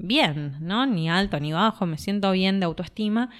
bien, 0.00 0.56
¿no? 0.60 0.86
Ni 0.86 1.10
alto 1.10 1.40
ni 1.40 1.52
bajo, 1.52 1.86
me 1.86 1.98
siento 1.98 2.30
bien 2.32 2.60
de 2.60 2.66
autoestima. 2.66 3.30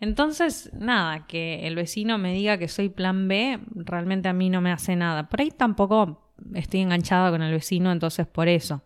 Entonces, 0.00 0.70
nada, 0.78 1.26
que 1.26 1.66
el 1.66 1.76
vecino 1.76 2.18
me 2.18 2.34
diga 2.34 2.58
que 2.58 2.68
soy 2.68 2.88
plan 2.88 3.28
B, 3.28 3.60
realmente 3.74 4.28
a 4.28 4.32
mí 4.32 4.50
no 4.50 4.60
me 4.60 4.72
hace 4.72 4.96
nada. 4.96 5.28
Por 5.28 5.40
ahí 5.40 5.50
tampoco 5.50 6.32
estoy 6.54 6.80
enganchada 6.80 7.30
con 7.30 7.42
el 7.42 7.52
vecino, 7.52 7.92
entonces 7.92 8.26
por 8.26 8.48
eso. 8.48 8.82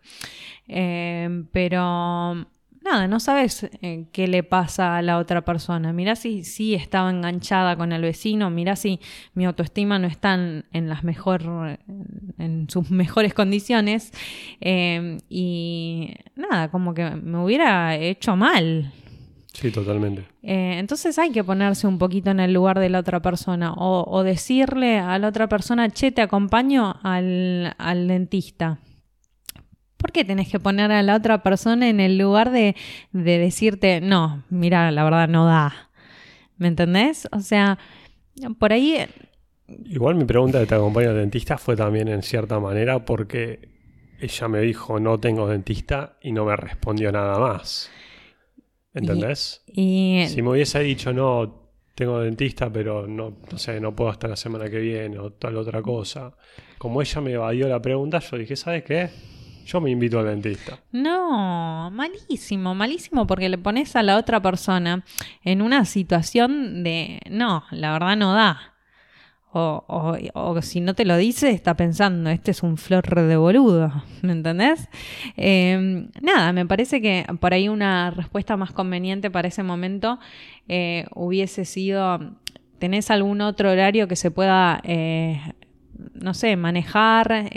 Eh, 0.69 1.45
pero 1.51 2.47
nada, 2.91 3.07
no 3.07 3.21
sabes 3.21 3.69
eh, 3.83 4.07
qué 4.13 4.27
le 4.29 4.43
pasa 4.43 4.97
a 4.97 5.03
la 5.03 5.19
otra 5.19 5.43
persona. 5.43 5.93
Mirá 5.93 6.17
si 6.17 6.45
sí 6.45 6.75
estaba 6.75 7.11
enganchada 7.11 7.77
con 7.77 7.93
el 7.93 8.03
vecino, 8.03 8.51
mirá 8.51 8.77
si 8.77 9.01
mi 9.35 9.45
autoestima 9.45 9.99
no 9.99 10.07
está 10.07 10.35
en, 10.35 10.89
las 10.89 11.05
mejor, 11.05 11.79
en 12.39 12.67
sus 12.69 12.91
mejores 12.91 13.35
condiciones. 13.35 14.13
Em, 14.61 15.19
y 15.29 16.15
nada, 16.37 16.71
como 16.71 16.95
que 16.95 17.11
me 17.11 17.39
hubiera 17.39 17.97
hecho 17.97 18.37
mal. 18.37 18.93
Sí, 19.53 19.71
totalmente. 19.71 20.23
Eh, 20.43 20.79
entonces 20.79 21.19
hay 21.19 21.31
que 21.31 21.43
ponerse 21.43 21.87
un 21.87 21.99
poquito 21.99 22.31
en 22.31 22.39
el 22.39 22.53
lugar 22.53 22.79
de 22.79 22.89
la 22.91 23.01
otra 23.01 23.21
persona 23.21 23.73
o, 23.75 24.23
decirle 24.23 24.99
a 24.99 25.19
la 25.19 25.29
otra 25.29 25.49
persona, 25.49 25.89
che, 25.91 26.13
te 26.13 26.23
acompaño 26.23 26.95
al, 27.03 27.75
al 27.79 28.07
dentista 28.07 28.79
¿Por 29.99 30.13
qué 30.13 30.25
tenés 30.25 30.49
que 30.49 30.61
poner 30.61 30.93
a 30.93 31.03
la 31.03 31.17
otra 31.17 31.43
persona 31.43 31.89
en 31.89 31.99
el 31.99 32.19
lugar 32.19 32.53
de, 32.53 32.77
decirte, 33.13 34.01
no, 34.01 34.45
mira, 34.49 34.91
la 34.93 35.03
verdad 35.03 35.29
no 35.29 35.45
da? 35.45 35.91
¿Me 36.57 36.69
entendés? 36.69 37.29
O 37.33 37.41
sea, 37.41 37.79
por 38.59 38.73
ahí... 38.73 39.05
Igual 39.87 40.15
mi 40.15 40.25
pregunta 40.25 40.61
de 40.61 40.67
te 40.67 40.77
acompaño 40.77 41.11
al 41.11 41.17
dentista 41.17 41.59
fue 41.59 41.77
también 41.77 42.09
en 42.09 42.23
cierta 42.23 42.59
manera 42.59 43.05
porque 43.05 43.69
ella 44.19 44.49
me 44.49 44.61
dijo 44.61 44.99
no 44.99 45.19
tengo 45.19 45.47
dentista 45.47 46.17
y 46.23 46.33
no 46.33 46.47
me 46.47 46.57
respondió 46.57 47.13
nada 47.13 47.39
más. 47.39 47.91
¿Entendés? 48.95 49.63
Y, 49.67 50.25
Si 50.29 50.41
me 50.41 50.51
hubiese 50.51 50.81
dicho 50.81 51.13
no 51.13 51.71
tengo 51.95 52.21
dentista 52.21 52.73
pero 52.73 53.07
no, 53.07 53.37
no 53.51 53.59
sé, 53.59 53.79
no 53.79 53.95
puedo 53.95 54.11
hasta 54.11 54.27
la 54.27 54.37
semana 54.37 54.71
que 54.71 54.79
viene 54.79 55.19
o 55.19 55.33
tal 55.33 55.57
otra 55.57 55.83
cosa. 55.83 56.35
Como 56.79 57.03
ella 57.03 57.21
me 57.21 57.33
evadió 57.33 57.69
la 57.69 57.83
pregunta, 57.83 58.21
yo 58.21 58.39
dije, 58.39 58.57
¿sabes 58.57 58.85
qué? 58.85 59.11
Yo 59.69 59.83
me 59.83 59.91
invito 59.91 60.19
al 60.19 60.25
dentista. 60.25 60.79
No, 60.93 61.91
malísimo, 61.93 62.75
malísimo 62.75 63.27
porque 63.27 63.51
le 63.51 63.59
pones 63.59 63.97
a 63.97 64.03
la 64.03 64.17
otra 64.17 64.41
persona 64.41 65.05
en 65.45 65.61
una 65.61 65.85
situación 65.85 66.83
de, 66.83 67.21
no, 67.31 67.65
la 67.71 67.93
verdad 67.93 68.17
no 68.17 68.33
da. 68.33 68.75
O, 69.53 69.85
o, 70.33 70.63
si 70.63 70.81
no 70.81 70.95
te 70.95 71.05
lo 71.05 71.19
dice, 71.19 71.51
está 71.51 71.77
pensando, 71.77 72.31
este 72.31 72.53
es 72.53 72.63
un 72.63 72.79
flor 72.79 73.05
de 73.15 73.37
boludo, 73.37 73.93
¿me 74.23 74.33
entendés? 74.33 74.89
Em, 75.37 76.09
nada, 76.23 76.55
me 76.55 76.65
parece 76.65 77.03
que 77.03 77.27
por 77.39 77.53
ahí 77.53 77.69
una 77.69 78.11
respuesta 78.11 78.57
más 78.57 78.73
conveniente 78.73 79.31
para 79.31 79.49
ese 79.49 79.63
momento 79.63 80.19
eh, 80.67 81.05
hubiese 81.15 81.67
sido, 81.67 82.37
¿tenés 82.79 83.11
algún 83.11 83.43
otro 83.43 83.71
horario 83.71 84.09
que 84.09 84.17
se 84.17 84.31
pueda, 84.31 84.81
eh, 84.83 85.39
no 86.15 86.33
sé, 86.33 86.57
manejar? 86.57 87.51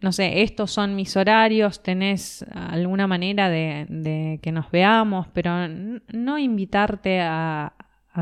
No 0.00 0.12
sé, 0.12 0.42
estos 0.42 0.70
son 0.70 0.94
mis 0.94 1.16
horarios, 1.16 1.82
tenés 1.82 2.44
alguna 2.52 3.06
manera 3.08 3.48
de, 3.48 4.38
que 4.40 4.52
nos 4.52 4.70
veamos, 4.70 5.26
pero 5.32 5.50
no 5.68 6.38
invitarte 6.38 7.20
a, 7.20 7.72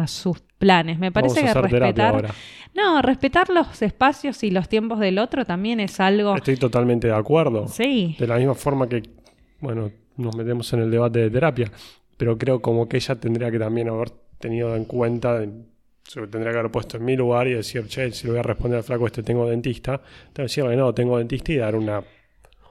sus 0.07 0.43
planes. 0.59 0.99
Me 0.99 1.11
parece 1.11 1.43
que 1.43 1.55
respetar. 1.55 2.31
No, 2.75 3.01
respetar 3.01 3.49
los 3.49 3.81
espacios 3.81 4.43
y 4.45 4.51
los 4.51 4.69
tiempos 4.69 5.01
del 5.01 5.19
otro 5.19 5.47
también 5.47 5.81
es 5.81 6.01
algo. 6.01 6.37
Estoy 6.37 6.59
totalmente 6.59 7.07
de 7.07 7.15
acuerdo. 7.15 7.67
Sí. 7.69 8.15
De 8.19 8.27
la 8.27 8.37
misma 8.37 8.55
forma 8.55 8.87
que, 8.87 9.03
bueno, 9.61 9.91
nos 10.19 10.37
metemos 10.37 10.71
en 10.75 10.81
el 10.81 10.91
debate 10.91 11.21
de 11.21 11.31
terapia, 11.31 11.73
pero 12.19 12.37
creo 12.37 12.61
como 12.61 12.89
que 12.89 12.99
ella 12.99 13.15
tendría 13.15 13.51
que 13.51 13.59
también 13.59 13.89
haber 13.89 14.11
tenido 14.39 14.77
en 14.77 14.85
cuenta 14.85 15.43
se 16.07 16.21
tendría 16.27 16.53
que 16.53 16.59
haber 16.59 16.71
puesto 16.71 16.97
en 16.97 17.05
mi 17.05 17.17
lugar 17.17 17.49
y 17.49 17.55
decir, 17.55 17.87
che, 17.89 18.13
si 18.13 18.27
le 18.27 18.33
voy 18.33 18.41
a 18.41 18.43
responder 18.43 18.79
al 18.79 18.85
flaco 18.85 19.07
este 19.07 19.23
tengo 19.23 19.49
dentista, 19.49 20.01
te 20.33 20.43
decirle, 20.43 20.77
no, 20.77 20.95
tengo 20.95 21.19
dentista 21.19 21.53
y 21.53 21.57
dar 21.57 21.75
una, 21.75 22.03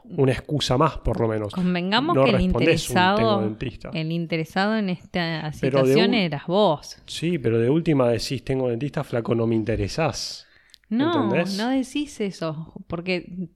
una 0.06 0.32
excusa 0.32 0.78
más, 0.78 0.98
por 1.00 1.20
lo 1.20 1.28
menos. 1.28 1.54
Convengamos 1.54 2.18
que 2.24 2.32
el 2.32 2.42
interesado, 2.42 3.56
el 3.94 4.12
interesado 4.12 4.78
en 4.78 4.90
esta 4.90 5.52
situación 5.52 6.14
eras 6.14 6.48
vos. 6.48 6.98
Sí, 7.06 7.38
pero 7.38 7.60
de 7.60 7.70
última 7.70 8.10
decís, 8.10 8.44
tengo 8.44 8.70
dentista, 8.70 9.04
flaco, 9.04 9.36
no 9.36 9.48
me 9.48 9.56
interesás. 9.56 10.48
No, 10.88 11.28
no 11.28 11.70
decís 11.70 12.22
eso, 12.22 12.74
porque 12.88 13.50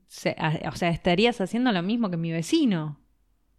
o 0.66 0.76
sea, 0.76 0.90
estarías 0.90 1.40
haciendo 1.40 1.72
lo 1.72 1.82
mismo 1.82 2.10
que 2.10 2.16
mi 2.16 2.32
vecino 2.32 2.98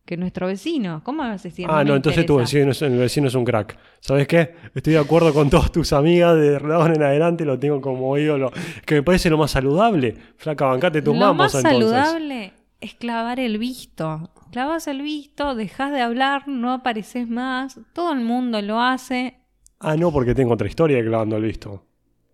que 0.05 0.17
nuestro 0.17 0.47
vecino. 0.47 1.01
¿Cómo 1.03 1.23
vas 1.23 1.41
a 1.41 1.49
decir? 1.49 1.67
Ah, 1.69 1.83
no, 1.83 1.95
entonces 1.95 2.25
tu 2.25 2.37
vecino 2.37 2.71
es, 2.71 2.81
el 2.81 2.97
vecino 2.97 3.27
es 3.27 3.35
un 3.35 3.45
crack. 3.45 3.77
¿Sabes 3.99 4.27
qué? 4.27 4.55
Estoy 4.73 4.93
de 4.93 4.99
acuerdo 4.99 5.33
con 5.33 5.49
todas 5.49 5.71
tus 5.71 5.93
amigas 5.93 6.35
de 6.35 6.57
ahora 6.57 6.95
en 6.95 7.03
adelante, 7.03 7.45
lo 7.45 7.59
tengo 7.59 7.81
como 7.81 8.17
ídolo. 8.17 8.51
Que 8.85 8.95
me 8.95 9.03
parece 9.03 9.29
lo 9.29 9.37
más 9.37 9.51
saludable. 9.51 10.15
Flaca, 10.37 10.65
bancate 10.65 11.01
tu 11.01 11.13
Lo 11.13 11.33
más 11.33 11.51
saludable 11.51 12.53
es 12.81 12.95
clavar 12.95 13.39
el 13.39 13.57
visto. 13.57 14.31
Clavas 14.51 14.87
el 14.87 15.01
visto, 15.01 15.55
dejas 15.55 15.91
de 15.91 16.01
hablar, 16.01 16.47
no 16.47 16.73
apareces 16.73 17.29
más. 17.29 17.79
Todo 17.93 18.11
el 18.11 18.21
mundo 18.21 18.61
lo 18.61 18.81
hace. 18.81 19.37
Ah, 19.79 19.95
no, 19.95 20.11
porque 20.11 20.35
tengo 20.35 20.53
otra 20.53 20.67
historia 20.67 21.01
clavando 21.01 21.37
el 21.37 21.43
visto. 21.43 21.85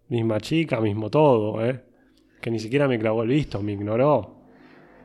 Misma 0.10 0.40
chica, 0.40 0.82
mismo 0.82 1.10
todo, 1.10 1.64
¿eh? 1.64 1.84
Que 2.42 2.50
ni 2.50 2.60
siquiera 2.60 2.88
me 2.88 2.98
clavó 2.98 3.24
el 3.24 3.30
visto, 3.30 3.62
me 3.62 3.74
ignoró. 3.74 4.37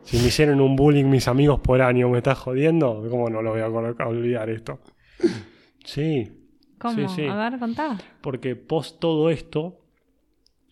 Si 0.04 0.18
me 0.18 0.26
hicieron 0.26 0.60
un 0.60 0.76
bullying 0.76 1.04
mis 1.04 1.28
amigos 1.28 1.60
por 1.60 1.80
año, 1.80 2.08
¿me 2.08 2.18
estás 2.18 2.38
jodiendo? 2.38 3.06
¿Cómo 3.08 3.30
no 3.30 3.42
lo 3.42 3.52
voy 3.52 3.60
a, 3.60 3.66
olvidar 4.06 4.50
esto? 4.50 4.80
Sí. 5.84 6.30
¿Cómo? 6.78 7.08
A 7.08 7.50
ver, 7.50 7.58
contá. 7.58 7.98
Porque 8.20 8.56
post 8.56 8.98
todo 8.98 9.30
esto, 9.30 9.78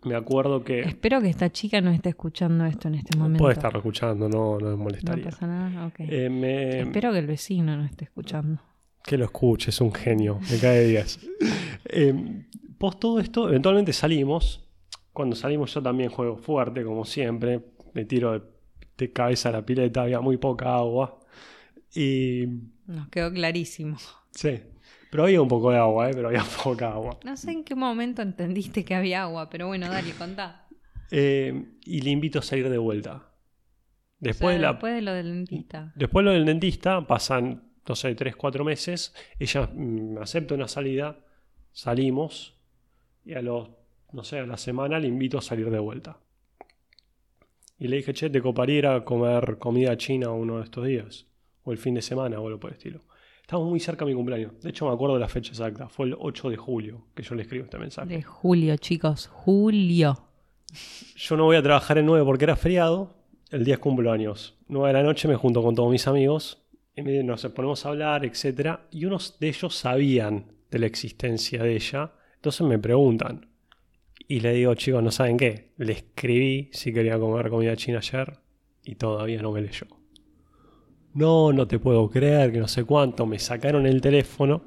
me 0.05 0.17
acuerdo 0.17 0.65
que... 0.65 0.81
Espero 0.81 1.21
que 1.21 1.29
esta 1.29 1.51
chica 1.51 1.81
no 1.81 1.91
esté 1.91 2.11
escuchando 2.11 2.65
esto 2.67 2.89
en 2.89 2.97
este 2.97 3.17
momento. 3.17 3.45
Puede 3.45 3.55
estar 3.55 3.75
escuchando, 3.77 4.29
no, 4.29 4.59
no 4.59 4.71
me 4.71 4.77
molestaría. 4.77 5.25
No 5.25 5.31
pasa 5.31 5.47
nada, 5.47 5.87
ok. 5.87 6.01
Eh, 6.01 6.81
Espero 6.81 7.13
que 7.13 7.19
el 7.19 7.27
vecino 7.27 7.77
no 7.77 7.85
esté 7.85 8.05
escuchando. 8.05 8.61
Que 9.05 9.17
lo 9.17 9.27
escuche, 9.27 9.71
es 9.71 9.81
un 9.81 9.93
genio, 9.93 10.41
me 10.51 10.59
cae 10.59 10.81
de 10.81 10.89
días. 10.89 11.19
Eh, 11.93 12.15
post 12.79 13.01
todo 13.01 13.19
esto, 13.19 13.49
eventualmente 13.49 13.93
salimos. 13.93 14.69
Cuando 15.13 15.35
salimos 15.35 15.75
yo 15.75 15.83
también 15.83 16.09
juego 16.09 16.37
fuerte, 16.37 16.85
como 16.85 17.05
siempre. 17.05 17.65
Me 17.95 18.05
tiro 18.05 18.33
de 18.33 18.43
de 19.01 19.13
cabeza 19.13 19.49
a 19.49 19.53
la 19.53 19.67
pileta, 19.67 20.03
había 20.03 20.21
muy 20.21 20.37
poca 20.37 20.75
agua. 20.75 21.19
Y. 21.95 22.47
Nos 22.87 23.09
quedó 23.09 23.33
clarísimo. 23.33 23.97
Sí. 24.31 24.61
Pero 25.11 25.25
había 25.25 25.43
un 25.43 25.49
poco 25.49 25.73
de 25.73 25.79
agua, 25.79 26.09
¿eh? 26.09 26.13
pero 26.15 26.29
había 26.29 26.45
poca 26.65 26.93
agua. 26.93 27.19
No 27.25 27.37
sé 27.37 27.51
en 27.51 27.65
qué 27.65 27.75
momento 27.75 28.23
entendiste 28.23 28.85
que 28.85 28.95
había 28.95 29.23
agua, 29.23 29.51
pero 29.51 29.67
bueno, 29.67 29.89
dale, 29.89 30.13
contá. 30.13 30.69
Eh, 31.11 31.65
y 31.85 32.01
le 32.03 32.11
invito 32.11 32.39
a 32.39 32.43
salir 32.43 32.69
de 32.69 32.79
vuelta. 32.79 33.27
Después, 34.21 34.57
de, 34.57 34.61
la, 34.61 34.73
después 34.73 34.95
de 34.95 35.03
lo 35.03 35.13
del 35.15 35.27
dentista. 35.27 35.93
Después 35.97 36.25
de 36.25 36.31
lo 36.31 36.35
del 36.37 36.45
dentista, 36.45 37.07
pasan, 37.07 37.73
no 37.89 37.95
sé, 37.97 38.15
tres, 38.15 38.37
cuatro 38.37 38.65
meses. 38.65 39.15
Ella 39.39 39.69
me 39.75 40.19
mm, 40.19 40.23
acepta 40.23 40.55
una 40.55 40.69
salida, 40.69 41.19
salimos, 41.73 42.61
y 43.25 43.35
a 43.35 43.43
los, 43.43 43.71
no 44.13 44.23
sé, 44.23 44.39
a 44.39 44.47
la 44.47 44.59
semana 44.59 44.99
le 44.99 45.09
invito 45.09 45.39
a 45.39 45.43
salir 45.43 45.71
de 45.71 45.79
vuelta. 45.79 46.19
Y 47.81 47.89
le 47.89 47.97
dije, 47.97 48.13
che, 48.13 48.29
te 48.29 48.43
coparía 48.43 48.95
a 48.95 49.05
comer 49.05 49.57
comida 49.59 49.97
china 49.97 50.31
uno 50.31 50.59
de 50.59 50.65
estos 50.65 50.87
días. 50.87 51.27
O 51.65 51.73
el 51.73 51.79
fin 51.79 51.95
de 51.95 52.03
semana 52.03 52.39
o 52.39 52.47
algo 52.47 52.61
por 52.61 52.71
el 52.71 52.77
estilo. 52.77 53.01
Estamos 53.41 53.69
muy 53.69 53.81
cerca 53.81 54.05
de 54.05 54.11
mi 54.11 54.15
cumpleaños. 54.15 54.61
De 54.61 54.69
hecho, 54.69 54.87
me 54.87 54.93
acuerdo 54.93 55.15
de 55.15 55.21
la 55.21 55.29
fecha 55.29 55.51
exacta. 55.51 55.89
Fue 55.89 56.07
el 56.07 56.15
8 56.19 56.51
de 56.51 56.57
julio 56.59 57.07
que 57.15 57.23
yo 57.23 57.35
le 57.35 57.43
escribo 57.43 57.65
este 57.65 57.79
mensaje. 57.79 58.15
De 58.15 58.23
julio, 58.23 58.77
chicos. 58.77 59.29
Julio. 59.29 60.19
Yo 61.17 61.37
no 61.39 61.45
voy 61.47 61.57
a 61.57 61.63
trabajar 61.63 61.97
el 61.97 62.05
9 62.05 62.25
porque 62.27 62.45
era 62.45 62.55
feriado. 62.55 63.15
El 63.51 63.65
día 63.65 63.75
es 63.75 63.81
cumpleaños. 63.81 64.59
9 64.69 64.89
de 64.89 64.93
la 64.93 65.03
noche 65.03 65.27
me 65.27 65.37
junto 65.37 65.63
con 65.63 65.75
todos 65.75 65.91
mis 65.91 66.07
amigos. 66.07 66.63
Y 66.95 67.03
nos 67.03 67.47
ponemos 67.47 67.87
a 67.87 67.89
hablar, 67.89 68.27
etc. 68.27 68.81
Y 68.91 69.07
unos 69.07 69.39
de 69.41 69.49
ellos 69.49 69.75
sabían 69.75 70.53
de 70.71 70.79
la 70.79 70.87
existencia 70.87 71.63
de 71.63 71.77
ella. 71.77 72.13
Entonces 72.37 72.67
me 72.67 72.79
preguntan. 72.79 73.50
Y 74.31 74.39
le 74.39 74.53
digo, 74.53 74.73
chicos, 74.77 75.03
¿no 75.03 75.11
saben 75.11 75.37
qué? 75.37 75.73
Le 75.77 75.93
escribí 75.93 76.71
si 76.73 76.93
quería 76.93 77.19
comer 77.19 77.51
comida 77.51 77.75
china 77.75 77.99
ayer 77.99 78.39
y 78.85 78.95
todavía 78.95 79.43
no 79.43 79.51
me 79.51 79.61
leyó. 79.61 79.89
No, 81.15 81.53
no 81.53 81.67
te 81.67 81.81
puedo 81.81 82.09
creer, 82.09 82.53
que 82.53 82.61
no 82.61 82.69
sé 82.69 82.85
cuánto. 82.85 83.27
Me 83.27 83.41
sacaron 83.41 83.89
el 83.89 84.01
teléfono. 84.01 84.63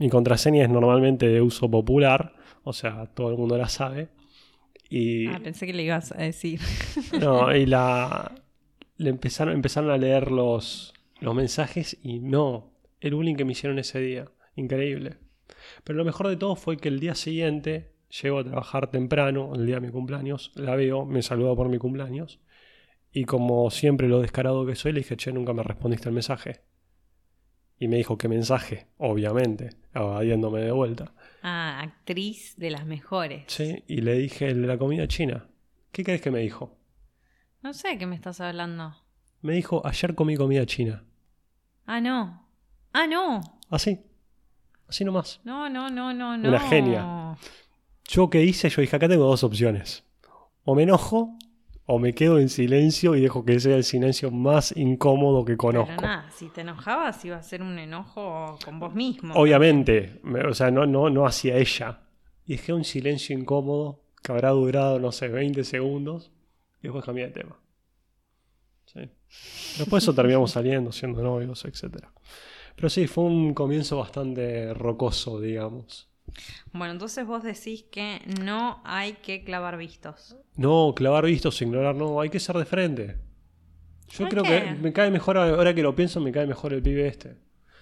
Mi 0.00 0.08
contraseña 0.08 0.64
es 0.64 0.68
normalmente 0.68 1.28
de 1.28 1.40
uso 1.40 1.70
popular, 1.70 2.34
o 2.64 2.72
sea, 2.72 3.06
todo 3.06 3.30
el 3.30 3.38
mundo 3.38 3.56
la 3.56 3.68
sabe. 3.68 4.08
Y, 4.90 5.28
ah, 5.28 5.38
pensé 5.44 5.64
que 5.64 5.74
le 5.74 5.84
ibas 5.84 6.10
a 6.10 6.16
decir. 6.16 6.58
No, 7.20 7.54
y 7.54 7.66
la. 7.66 8.32
Le 8.96 9.10
empezaron, 9.10 9.54
empezaron 9.54 9.92
a 9.92 9.96
leer 9.96 10.32
los, 10.32 10.92
los 11.20 11.36
mensajes 11.36 11.96
y 12.02 12.18
no. 12.18 12.72
El 13.00 13.14
bullying 13.14 13.36
que 13.36 13.44
me 13.44 13.52
hicieron 13.52 13.78
ese 13.78 14.00
día. 14.00 14.24
Increíble. 14.56 15.18
Pero 15.84 15.98
lo 15.98 16.04
mejor 16.04 16.26
de 16.26 16.36
todo 16.36 16.56
fue 16.56 16.78
que 16.78 16.88
el 16.88 16.98
día 16.98 17.14
siguiente 17.14 17.96
llego 18.08 18.38
a 18.38 18.44
trabajar 18.44 18.90
temprano, 18.90 19.54
el 19.54 19.66
día 19.66 19.76
de 19.76 19.82
mi 19.82 19.90
cumpleaños, 19.90 20.52
la 20.54 20.74
veo, 20.74 21.04
me 21.04 21.22
saluda 21.22 21.54
por 21.54 21.68
mi 21.68 21.78
cumpleaños. 21.78 22.40
Y 23.12 23.24
como 23.24 23.70
siempre 23.70 24.08
lo 24.08 24.20
descarado 24.20 24.66
que 24.66 24.74
soy, 24.74 24.92
le 24.92 25.00
dije, 25.00 25.16
che, 25.16 25.32
nunca 25.32 25.52
me 25.52 25.62
respondiste 25.62 26.08
el 26.08 26.14
mensaje. 26.14 26.62
Y 27.78 27.88
me 27.88 27.96
dijo, 27.96 28.18
¿qué 28.18 28.28
mensaje? 28.28 28.88
Obviamente, 28.98 29.70
evadiéndome 29.94 30.60
de 30.60 30.72
vuelta. 30.72 31.12
Ah, 31.42 31.80
actriz 31.80 32.56
de 32.56 32.70
las 32.70 32.84
mejores. 32.86 33.44
Sí, 33.46 33.84
y 33.86 34.00
le 34.00 34.14
dije 34.14 34.48
el 34.48 34.62
de 34.62 34.68
la 34.68 34.78
comida 34.78 35.06
china. 35.06 35.48
¿Qué 35.92 36.04
crees 36.04 36.20
que 36.20 36.30
me 36.30 36.40
dijo? 36.40 36.76
No 37.62 37.72
sé 37.72 37.96
qué 37.98 38.06
me 38.06 38.16
estás 38.16 38.40
hablando. 38.40 38.94
Me 39.42 39.54
dijo, 39.54 39.86
ayer 39.86 40.14
comí 40.14 40.36
comida 40.36 40.66
china. 40.66 41.04
Ah, 41.86 42.00
no. 42.00 42.48
Ah, 42.92 43.06
no. 43.06 43.40
Así. 43.70 44.00
Así 44.88 45.04
nomás. 45.04 45.40
No, 45.44 45.68
no, 45.68 45.88
no, 45.88 46.12
no, 46.12 46.36
no. 46.36 46.48
Una 46.48 46.60
genia. 46.60 47.04
Yo 48.08 48.30
qué 48.30 48.42
hice, 48.42 48.70
yo 48.70 48.80
dije, 48.80 48.96
acá 48.96 49.06
tengo 49.06 49.26
dos 49.26 49.44
opciones. 49.44 50.04
O 50.64 50.74
me 50.74 50.84
enojo 50.84 51.36
o 51.84 51.98
me 51.98 52.14
quedo 52.14 52.38
en 52.38 52.48
silencio 52.48 53.14
y 53.14 53.20
dejo 53.20 53.44
que 53.44 53.60
sea 53.60 53.76
el 53.76 53.84
silencio 53.84 54.30
más 54.30 54.74
incómodo 54.76 55.44
que 55.44 55.56
conozco. 55.58 55.94
Pero 55.96 56.08
nada, 56.08 56.30
si 56.30 56.48
te 56.48 56.62
enojabas 56.62 57.22
iba 57.26 57.36
a 57.36 57.42
ser 57.42 57.62
un 57.62 57.78
enojo 57.78 58.58
con 58.64 58.80
vos 58.80 58.94
mismo. 58.94 59.34
Obviamente, 59.34 60.20
o 60.46 60.54
sea, 60.54 60.70
no, 60.70 60.86
no, 60.86 61.10
no 61.10 61.26
hacia 61.26 61.56
ella. 61.56 62.00
Y 62.46 62.52
dejé 62.52 62.72
un 62.72 62.84
silencio 62.84 63.38
incómodo 63.38 64.02
que 64.22 64.32
habrá 64.32 64.50
durado, 64.50 64.98
no 64.98 65.12
sé, 65.12 65.28
20 65.28 65.62
segundos 65.64 66.32
y 66.80 66.84
después 66.84 67.04
cambié 67.04 67.26
de 67.26 67.32
tema. 67.32 67.60
¿Sí? 68.86 69.00
Después 69.78 70.02
eso 70.02 70.14
terminamos 70.14 70.50
saliendo, 70.50 70.92
siendo 70.92 71.22
novios, 71.22 71.62
etc. 71.66 72.06
Pero 72.74 72.88
sí, 72.88 73.06
fue 73.06 73.24
un 73.24 73.52
comienzo 73.52 73.98
bastante 73.98 74.72
rocoso, 74.72 75.40
digamos. 75.40 76.07
Bueno, 76.72 76.92
entonces 76.92 77.26
vos 77.26 77.42
decís 77.42 77.84
que 77.90 78.20
no 78.42 78.80
hay 78.84 79.14
que 79.14 79.44
clavar 79.44 79.76
vistos. 79.76 80.36
No, 80.56 80.92
clavar 80.94 81.24
vistos, 81.24 81.60
ignorar, 81.62 81.94
no, 81.94 82.20
hay 82.20 82.30
que 82.30 82.40
ser 82.40 82.56
de 82.56 82.64
frente. 82.64 83.16
Yo 84.10 84.28
creo 84.28 84.42
que 84.42 84.76
me 84.80 84.92
cae 84.92 85.10
mejor, 85.10 85.36
ahora 85.36 85.74
que 85.74 85.82
lo 85.82 85.94
pienso, 85.94 86.20
me 86.20 86.32
cae 86.32 86.46
mejor 86.46 86.72
el 86.72 86.82
pibe 86.82 87.06
este. 87.08 87.36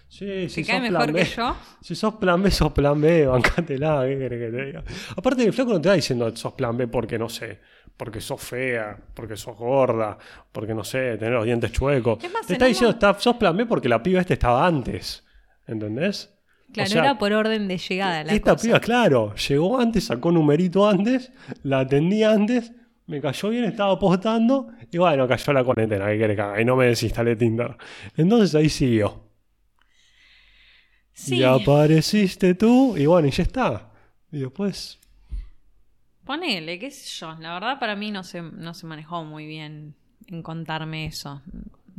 Sí, 0.08 0.48
si 0.48 0.64
cae 0.64 0.80
mejor 0.80 1.12
que 1.12 1.24
yo? 1.24 1.56
Si 1.80 1.94
sos 1.94 2.14
plan 2.14 2.40
B, 2.42 2.50
sos 2.50 2.72
plan 2.72 3.00
B, 3.00 3.26
bancátela, 3.26 4.04
¿qué 4.06 4.18
querés 4.18 4.40
que 4.40 4.56
te 4.56 4.64
diga? 4.66 4.84
Aparte, 5.16 5.44
el 5.44 5.52
flaco 5.52 5.72
no 5.72 5.80
te 5.80 5.88
está 5.88 5.94
diciendo 5.94 6.36
sos 6.36 6.52
plan 6.54 6.76
B 6.76 6.86
porque, 6.88 7.18
no 7.18 7.28
sé, 7.28 7.60
porque 7.96 8.20
sos 8.20 8.40
fea, 8.40 8.96
porque 9.14 9.36
sos 9.36 9.56
gorda, 9.56 10.16
porque, 10.52 10.74
no 10.74 10.84
sé, 10.84 11.16
tener 11.16 11.34
los 11.34 11.44
dientes 11.44 11.72
chuecos. 11.72 12.18
te 12.18 12.52
está 12.52 12.66
diciendo 12.66 12.96
sos 13.18 13.36
plan 13.36 13.56
B 13.56 13.66
porque 13.66 13.88
la 13.88 14.02
piba 14.02 14.20
este 14.20 14.34
estaba 14.34 14.66
antes. 14.66 15.24
¿Entendés? 15.66 16.35
Claro, 16.72 16.98
era 16.98 17.18
por 17.18 17.32
orden 17.32 17.68
de 17.68 17.78
llegada. 17.78 18.24
La 18.24 18.32
esta 18.32 18.56
piba, 18.56 18.80
claro, 18.80 19.34
llegó 19.34 19.78
antes, 19.78 20.04
sacó 20.04 20.30
numerito 20.30 20.88
antes, 20.88 21.32
la 21.62 21.80
atendí 21.80 22.22
antes, 22.22 22.72
me 23.06 23.20
cayó 23.20 23.50
bien, 23.50 23.64
estaba 23.64 23.92
apostando 23.92 24.68
y 24.90 24.98
bueno, 24.98 25.26
cayó 25.26 25.52
la 25.52 25.64
cuarentena, 25.64 26.06
¿qué 26.08 26.18
quiere 26.18 26.36
que 26.36 26.62
Y 26.62 26.64
no 26.64 26.76
me 26.76 26.86
desinstalé 26.86 27.36
Tinder. 27.36 27.76
Entonces 28.16 28.54
ahí 28.54 28.68
siguió. 28.68 29.24
Sí. 31.12 31.36
Y 31.36 31.42
apareciste 31.44 32.54
tú 32.54 32.96
y 32.96 33.06
bueno, 33.06 33.28
y 33.28 33.30
ya 33.30 33.42
está. 33.42 33.90
Y 34.30 34.40
después... 34.40 34.98
Ponele, 36.24 36.78
qué 36.78 36.90
sé 36.90 37.08
yo. 37.20 37.34
La 37.38 37.54
verdad 37.54 37.78
para 37.78 37.94
mí 37.94 38.10
no 38.10 38.24
se, 38.24 38.42
no 38.42 38.74
se 38.74 38.86
manejó 38.86 39.24
muy 39.24 39.46
bien 39.46 39.94
en 40.26 40.42
contarme 40.42 41.06
eso 41.06 41.40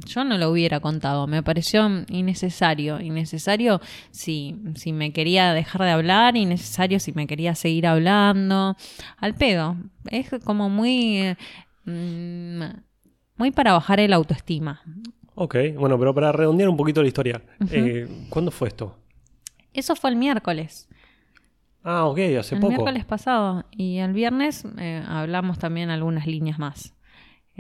yo 0.06 0.24
no 0.24 0.38
lo 0.38 0.52
hubiera 0.52 0.80
contado. 0.80 1.28
Me 1.28 1.44
pareció 1.44 1.88
innecesario. 2.10 3.00
Innecesario 3.00 3.82
si, 4.12 4.56
si 4.76 4.94
me 4.94 5.12
quería 5.12 5.54
dejar 5.54 5.82
de 5.82 5.92
hablar, 5.92 6.36
innecesario 6.36 7.00
si 7.00 7.12
me 7.14 7.28
quería 7.28 7.56
seguir 7.56 7.88
hablando. 7.88 8.76
Al 9.18 9.34
pedo. 9.36 9.78
Es 10.10 10.30
como 10.44 10.70
muy. 10.70 11.36
Mm, 11.86 12.62
muy 13.38 13.52
para 13.52 13.74
bajar 13.74 14.00
el 14.00 14.14
autoestima. 14.14 14.82
Ok, 15.36 15.56
bueno, 15.78 16.00
pero 16.00 16.14
para 16.14 16.32
redondear 16.32 16.70
un 16.70 16.78
poquito 16.78 17.02
la 17.02 17.08
historia. 17.08 17.42
Eh, 17.72 18.08
¿Cuándo 18.30 18.52
fue 18.52 18.70
esto? 18.70 18.98
Eso 19.74 19.96
fue 19.96 20.10
el 20.10 20.16
miércoles. 20.16 20.90
Ah, 21.84 22.06
ok, 22.06 22.18
hace 22.40 22.56
el 22.56 22.62
poco. 22.62 22.74
El 22.74 22.78
miércoles 22.80 23.06
pasado. 23.06 23.66
Y 23.72 23.98
el 23.98 24.14
viernes 24.14 24.66
eh, 24.80 25.04
hablamos 25.08 25.60
también 25.60 25.90
algunas 25.90 26.26
líneas 26.26 26.58
más. 26.58 26.97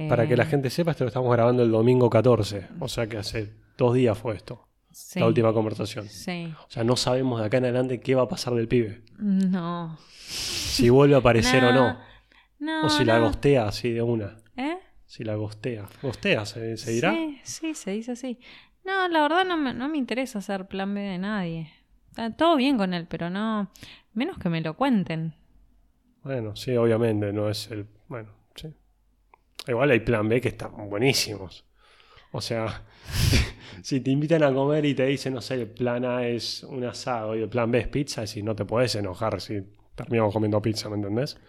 Para 0.09 0.27
que 0.27 0.37
la 0.37 0.43
eh, 0.43 0.47
gente 0.47 0.69
sepa, 0.69 0.91
esto 0.91 1.03
lo 1.03 1.07
estamos 1.07 1.31
grabando 1.31 1.63
el 1.63 1.71
domingo 1.71 2.09
14. 2.09 2.67
O 2.79 2.87
sea 2.87 3.07
que 3.07 3.17
hace 3.17 3.53
dos 3.77 3.95
días 3.95 4.17
fue 4.17 4.35
esto. 4.35 4.67
La 5.15 5.27
última 5.27 5.53
conversación. 5.53 6.07
Sí. 6.07 6.53
O 6.67 6.69
sea, 6.69 6.83
no 6.83 6.95
sabemos 6.95 7.39
de 7.39 7.47
acá 7.47 7.57
en 7.57 7.65
adelante 7.65 7.99
qué 7.99 8.15
va 8.15 8.23
a 8.23 8.27
pasar 8.27 8.53
del 8.53 8.67
pibe. 8.67 9.03
No. 9.17 9.97
Si 9.99 10.89
vuelve 10.89 11.15
a 11.15 11.19
aparecer 11.19 11.63
o 11.63 11.73
no. 11.73 11.97
No. 12.59 12.87
O 12.87 12.89
si 12.89 13.05
la 13.05 13.19
gostea 13.19 13.67
así 13.67 13.91
de 13.91 14.01
una. 14.01 14.35
¿Eh? 14.55 14.79
Si 15.05 15.23
la 15.23 15.35
gostea. 15.35 15.87
¿Gostea 16.01 16.43
se, 16.43 16.75
dirá? 16.91 17.13
Sí, 17.13 17.39
sí, 17.43 17.75
se 17.75 17.91
dice 17.91 18.13
así. 18.13 18.39
No, 18.83 19.07
la 19.09 19.21
verdad 19.21 19.45
no 19.45 19.57
me, 19.57 19.75
no 19.75 19.87
me 19.87 19.99
interesa 19.99 20.39
hacer 20.39 20.65
plan 20.65 20.91
B 20.91 21.01
de 21.01 21.19
nadie. 21.19 21.71
Está 22.09 22.31
todo 22.31 22.55
bien 22.55 22.79
con 22.79 22.95
él, 22.95 23.05
pero 23.07 23.29
no. 23.29 23.69
Menos 24.15 24.39
que 24.39 24.49
me 24.49 24.59
lo 24.61 24.75
cuenten. 24.75 25.35
Bueno, 26.23 26.55
sí, 26.55 26.75
obviamente, 26.75 27.31
no 27.31 27.47
es 27.47 27.69
el. 27.69 27.85
Bueno, 28.07 28.31
Igual 29.67 29.91
hay 29.91 29.99
plan 29.99 30.27
B 30.29 30.39
que 30.39 30.49
están 30.49 30.89
buenísimos. 30.89 31.65
O 32.31 32.41
sea, 32.41 32.85
si 33.83 34.01
te 34.01 34.11
invitan 34.11 34.43
a 34.43 34.53
comer 34.53 34.85
y 34.85 34.93
te 34.93 35.05
dicen, 35.05 35.33
no 35.33 35.41
sé, 35.41 35.55
el 35.55 35.69
plan 35.69 36.05
A 36.05 36.27
es 36.27 36.63
un 36.63 36.83
asado 36.83 37.35
y 37.35 37.41
el 37.41 37.49
plan 37.49 37.71
B 37.71 37.79
es 37.79 37.87
pizza, 37.87 38.25
si 38.27 38.43
no 38.43 38.55
te 38.55 38.65
puedes 38.65 38.95
enojar 38.95 39.41
si 39.41 39.61
terminamos 39.95 40.33
comiendo 40.33 40.61
pizza, 40.61 40.89
¿me 40.89 40.95
entendés? 40.95 41.39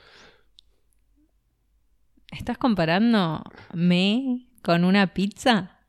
¿Estás 2.31 2.59
comparando 2.59 3.43
me 3.73 4.49
con 4.63 4.85
una 4.85 5.15
pizza? 5.15 5.81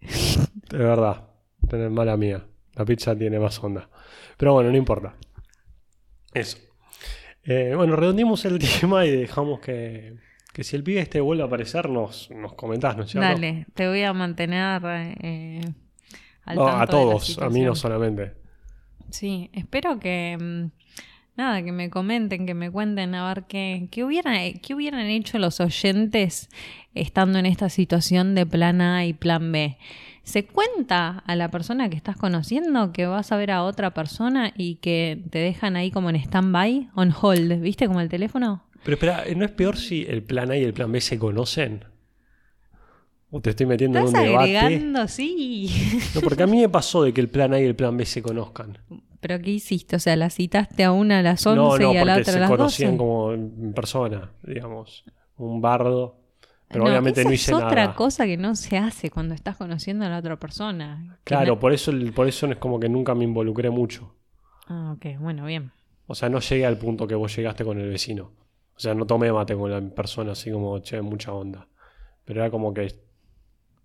De 0.00 0.78
verdad, 0.78 1.28
tener 1.68 1.90
mala 1.90 2.16
mía. 2.16 2.46
La 2.74 2.84
pizza 2.84 3.16
tiene 3.16 3.38
más 3.38 3.62
onda. 3.62 3.90
Pero 4.36 4.54
bueno, 4.54 4.70
no 4.70 4.76
importa. 4.76 5.16
Eso. 6.32 6.58
Eh, 7.42 7.74
bueno, 7.74 7.96
redondimos 7.96 8.44
el 8.44 8.58
tema 8.80 9.04
y 9.04 9.10
dejamos 9.10 9.60
que, 9.60 10.18
que 10.52 10.64
si 10.64 10.76
el 10.76 10.82
pibe 10.82 11.00
este 11.00 11.20
vuelve 11.20 11.42
a 11.42 11.46
aparecer, 11.46 11.88
nos, 11.88 12.30
nos 12.30 12.54
comentás, 12.54 12.96
¿no 12.96 13.04
es 13.04 13.10
cierto? 13.10 13.28
Dale, 13.28 13.66
te 13.74 13.88
voy 13.88 14.02
a 14.02 14.12
mantener 14.12 14.82
eh, 15.20 15.60
al 16.44 16.56
no, 16.56 16.68
A 16.68 16.86
todos, 16.86 17.38
a 17.38 17.48
mí 17.48 17.60
no 17.62 17.74
solamente. 17.74 18.34
Sí, 19.10 19.50
espero 19.52 19.98
que. 19.98 20.36
Mm, 20.40 20.70
nada, 21.36 21.62
que 21.62 21.72
me 21.72 21.88
comenten, 21.88 22.46
que 22.46 22.54
me 22.54 22.70
cuenten 22.70 23.14
a 23.14 23.28
ver 23.28 23.44
qué, 23.44 23.88
qué, 23.90 24.60
qué 24.62 24.74
hubieran 24.74 25.06
hecho 25.06 25.38
los 25.38 25.60
oyentes 25.60 26.48
estando 26.94 27.38
en 27.38 27.46
esta 27.46 27.68
situación 27.68 28.34
de 28.34 28.46
plan 28.46 28.80
A 28.80 29.06
y 29.06 29.12
plan 29.12 29.52
B. 29.52 29.78
¿Se 30.22 30.46
cuenta 30.46 31.22
a 31.26 31.34
la 31.34 31.48
persona 31.48 31.88
que 31.88 31.96
estás 31.96 32.16
conociendo 32.16 32.92
que 32.92 33.06
vas 33.06 33.32
a 33.32 33.36
ver 33.36 33.50
a 33.50 33.64
otra 33.64 33.94
persona 33.94 34.52
y 34.56 34.76
que 34.76 35.22
te 35.30 35.38
dejan 35.38 35.76
ahí 35.76 35.90
como 35.90 36.10
en 36.10 36.16
stand-by, 36.16 36.90
on 36.94 37.12
hold, 37.20 37.60
¿viste? 37.60 37.86
Como 37.86 38.00
el 38.00 38.08
teléfono. 38.08 38.62
Pero 38.82 38.94
espera, 38.94 39.24
¿no 39.36 39.44
es 39.44 39.50
peor 39.50 39.76
si 39.76 40.04
el 40.08 40.22
plan 40.22 40.50
A 40.50 40.56
y 40.56 40.64
el 40.64 40.72
plan 40.72 40.90
B 40.90 41.00
se 41.00 41.18
conocen? 41.18 41.84
¿O 43.30 43.40
te 43.40 43.50
estoy 43.50 43.66
metiendo 43.66 43.98
en 44.00 44.06
un 44.06 44.12
debate? 44.12 45.08
sí. 45.08 45.70
No, 46.14 46.20
porque 46.20 46.42
a 46.42 46.46
mí 46.46 46.60
me 46.60 46.68
pasó 46.68 47.04
de 47.04 47.12
que 47.12 47.20
el 47.20 47.28
plan 47.28 47.52
A 47.52 47.60
y 47.60 47.64
el 47.64 47.76
plan 47.76 47.96
B 47.96 48.04
se 48.04 48.22
conozcan. 48.22 48.78
¿Pero 49.20 49.38
qué 49.40 49.50
hiciste? 49.50 49.96
O 49.96 49.98
sea, 49.98 50.16
¿la 50.16 50.30
citaste 50.30 50.82
a 50.82 50.92
una 50.92 51.18
a 51.20 51.22
las 51.22 51.46
11 51.46 51.92
y 51.92 51.96
a 51.96 52.04
la 52.04 52.16
otra 52.16 52.34
a 52.34 52.38
las 52.38 52.48
12? 52.50 52.50
se 52.50 52.56
conocían 52.56 52.96
como 52.96 53.32
en 53.32 53.72
persona, 53.72 54.32
digamos. 54.42 55.04
Un 55.36 55.60
bardo 55.60 56.16
Pero 56.68 56.84
obviamente 56.84 57.24
no 57.24 57.32
hice 57.32 57.52
es 57.52 57.58
nada. 57.58 57.68
otra 57.68 57.94
cosa 57.94 58.24
que 58.26 58.36
no 58.36 58.56
se 58.56 58.78
hace 58.78 59.10
cuando 59.10 59.34
estás 59.34 59.56
conociendo 59.56 60.06
a 60.06 60.08
la 60.08 60.18
otra 60.18 60.36
persona. 60.36 61.18
Claro, 61.24 61.58
por 61.58 61.72
eso, 61.72 61.92
por 62.14 62.26
eso 62.26 62.46
es 62.46 62.56
como 62.56 62.80
que 62.80 62.88
nunca 62.88 63.14
me 63.14 63.24
involucré 63.24 63.70
mucho. 63.70 64.14
Ah, 64.66 64.94
ok, 64.96 65.20
bueno, 65.20 65.44
bien. 65.44 65.70
O 66.06 66.14
sea, 66.14 66.28
no 66.28 66.40
llegué 66.40 66.66
al 66.66 66.78
punto 66.78 67.06
que 67.06 67.14
vos 67.14 67.36
llegaste 67.36 67.64
con 67.64 67.78
el 67.78 67.90
vecino. 67.90 68.32
O 68.80 68.82
sea, 68.82 68.94
no 68.94 69.04
tomé 69.04 69.30
mate 69.30 69.54
con 69.54 69.70
la 69.70 69.78
persona 69.94 70.32
así 70.32 70.50
como, 70.50 70.78
che, 70.78 71.02
mucha 71.02 71.34
onda. 71.34 71.68
Pero 72.24 72.40
era 72.40 72.50
como 72.50 72.72
que 72.72 72.88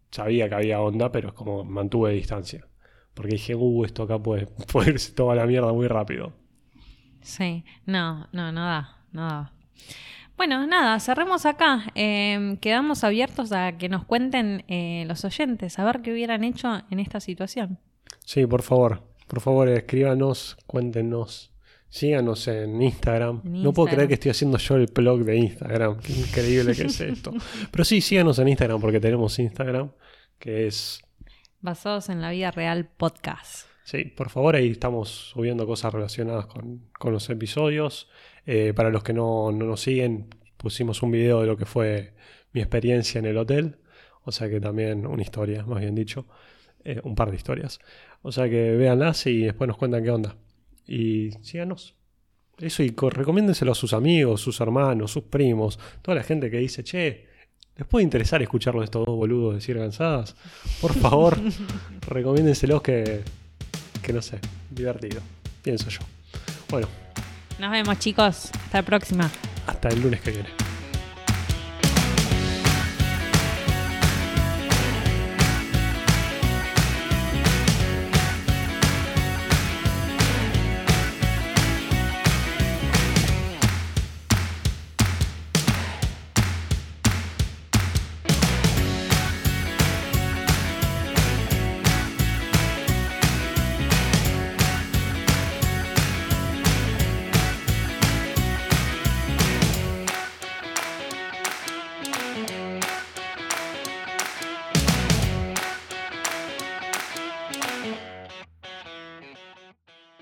sabía 0.09 0.47
que 0.47 0.55
había 0.55 0.79
onda, 0.79 1.11
pero 1.11 1.27
es 1.27 1.33
como 1.33 1.65
mantuve 1.65 2.13
distancia. 2.13 2.65
Porque 3.13 3.33
dije, 3.33 3.55
uh, 3.55 3.83
esto 3.83 4.03
acá 4.03 4.17
puede, 4.17 4.47
puede 4.71 4.91
irse 4.91 5.11
toda 5.11 5.35
la 5.35 5.45
mierda 5.45 5.73
muy 5.73 5.89
rápido. 5.89 6.31
Sí, 7.19 7.65
no, 7.85 8.29
no, 8.31 8.53
nada, 8.53 8.99
nada. 9.11 9.51
Bueno, 10.37 10.65
nada, 10.65 10.97
cerremos 11.01 11.45
acá. 11.45 11.91
Em, 11.93 12.55
quedamos 12.55 13.03
abiertos 13.03 13.51
a 13.51 13.77
que 13.77 13.89
nos 13.89 14.05
cuenten 14.05 14.63
eh, 14.69 15.03
los 15.09 15.25
oyentes, 15.25 15.77
a 15.77 15.83
ver 15.83 16.03
qué 16.03 16.13
hubieran 16.13 16.45
hecho 16.45 16.83
en 16.89 17.01
esta 17.01 17.19
situación. 17.19 17.79
Sí, 18.23 18.45
por 18.47 18.61
favor, 18.61 19.03
por 19.27 19.41
favor, 19.41 19.67
escríbanos, 19.67 20.55
cuéntenos. 20.65 21.51
Síganos 21.89 22.47
en 22.47 22.81
Instagram. 22.81 23.41
No 23.43 23.71
puedo 23.71 23.89
creer 23.89 24.07
que 24.07 24.15
estoy 24.15 24.31
haciendo 24.31 24.57
yo 24.57 24.75
el 24.75 24.87
blog 24.87 25.23
de 25.23 25.37
Instagram. 25.37 25.99
Qué 25.99 26.13
increíble 26.13 26.75
que 26.75 26.83
es 26.83 26.99
esto. 26.99 27.31
Pero 27.71 27.85
sí, 27.85 28.01
síganos 28.01 28.37
en 28.39 28.49
Instagram 28.49 28.81
porque 28.81 28.99
tenemos 28.99 29.39
Instagram, 29.39 29.91
que 30.37 30.67
es... 30.67 31.01
Basados 31.61 32.09
en 32.09 32.21
la 32.21 32.31
vida 32.31 32.51
real 32.51 32.89
podcast. 32.97 33.67
Sí, 33.85 34.05
por 34.05 34.29
favor, 34.29 34.55
ahí 34.55 34.71
estamos 34.71 35.09
subiendo 35.09 35.65
cosas 35.67 35.93
relacionadas 35.93 36.47
con, 36.47 36.89
con 36.97 37.13
los 37.13 37.29
episodios. 37.29 38.09
Eh, 38.45 38.73
para 38.75 38.89
los 38.89 39.03
que 39.03 39.13
no, 39.13 39.51
nos 39.51 39.81
siguen, 39.81 40.27
pusimos 40.57 41.01
un 41.01 41.11
video 41.11 41.41
de 41.41 41.47
lo 41.47 41.57
que 41.57 41.65
fue 41.65 42.13
mi 42.51 42.61
experiencia 42.61 43.19
en 43.19 43.25
el 43.25 43.37
hotel. 43.37 43.77
O 44.23 44.31
sea 44.31 44.49
que 44.49 44.59
también 44.59 45.05
una 45.05 45.21
historia, 45.21 45.63
más 45.65 45.81
bien 45.81 45.95
dicho. 45.95 46.25
Eh, 46.83 46.99
un 47.03 47.15
par 47.15 47.31
de 47.31 47.37
historias. 47.37 47.79
O 48.21 48.31
sea 48.31 48.49
que 48.49 48.75
véanlas 48.75 49.25
y 49.27 49.41
después 49.41 49.67
nos 49.67 49.77
cuentan 49.77 50.03
qué 50.03 50.11
onda. 50.11 50.35
Y 50.87 51.31
síganos. 51.41 51.95
Eso 52.57 52.83
y 52.83 52.89
recomiéndenselo 52.89 53.73
a 53.73 53.75
sus 53.75 53.93
amigos, 53.93 54.41
sus 54.41 54.59
hermanos, 54.61 55.11
sus 55.11 55.23
primos, 55.23 55.77
toda 56.01 56.15
la 56.15 56.23
gente 56.23 56.49
que 56.49 56.57
dice, 56.57 56.83
che, 56.83 57.27
¿les 57.75 57.85
puede 57.87 58.03
interesar 58.03 58.41
escucharlo 58.41 58.79
de 58.79 58.85
estos 58.85 59.05
dos 59.05 59.15
boludos 59.15 59.55
decir 59.55 59.77
cansadas? 59.77 60.35
Por 60.79 60.93
favor, 60.93 61.37
recomiéndenselos 62.07 62.81
que, 62.81 63.23
que 64.01 64.13
no 64.13 64.21
sé, 64.21 64.39
divertido, 64.71 65.21
pienso 65.61 65.89
yo. 65.89 65.99
Bueno, 66.69 66.87
nos 67.59 67.71
vemos 67.71 67.99
chicos. 67.99 68.51
Hasta 68.53 68.79
la 68.79 68.85
próxima. 68.85 69.31
Hasta 69.67 69.89
el 69.89 70.01
lunes 70.01 70.21
que 70.21 70.31
viene. 70.31 70.64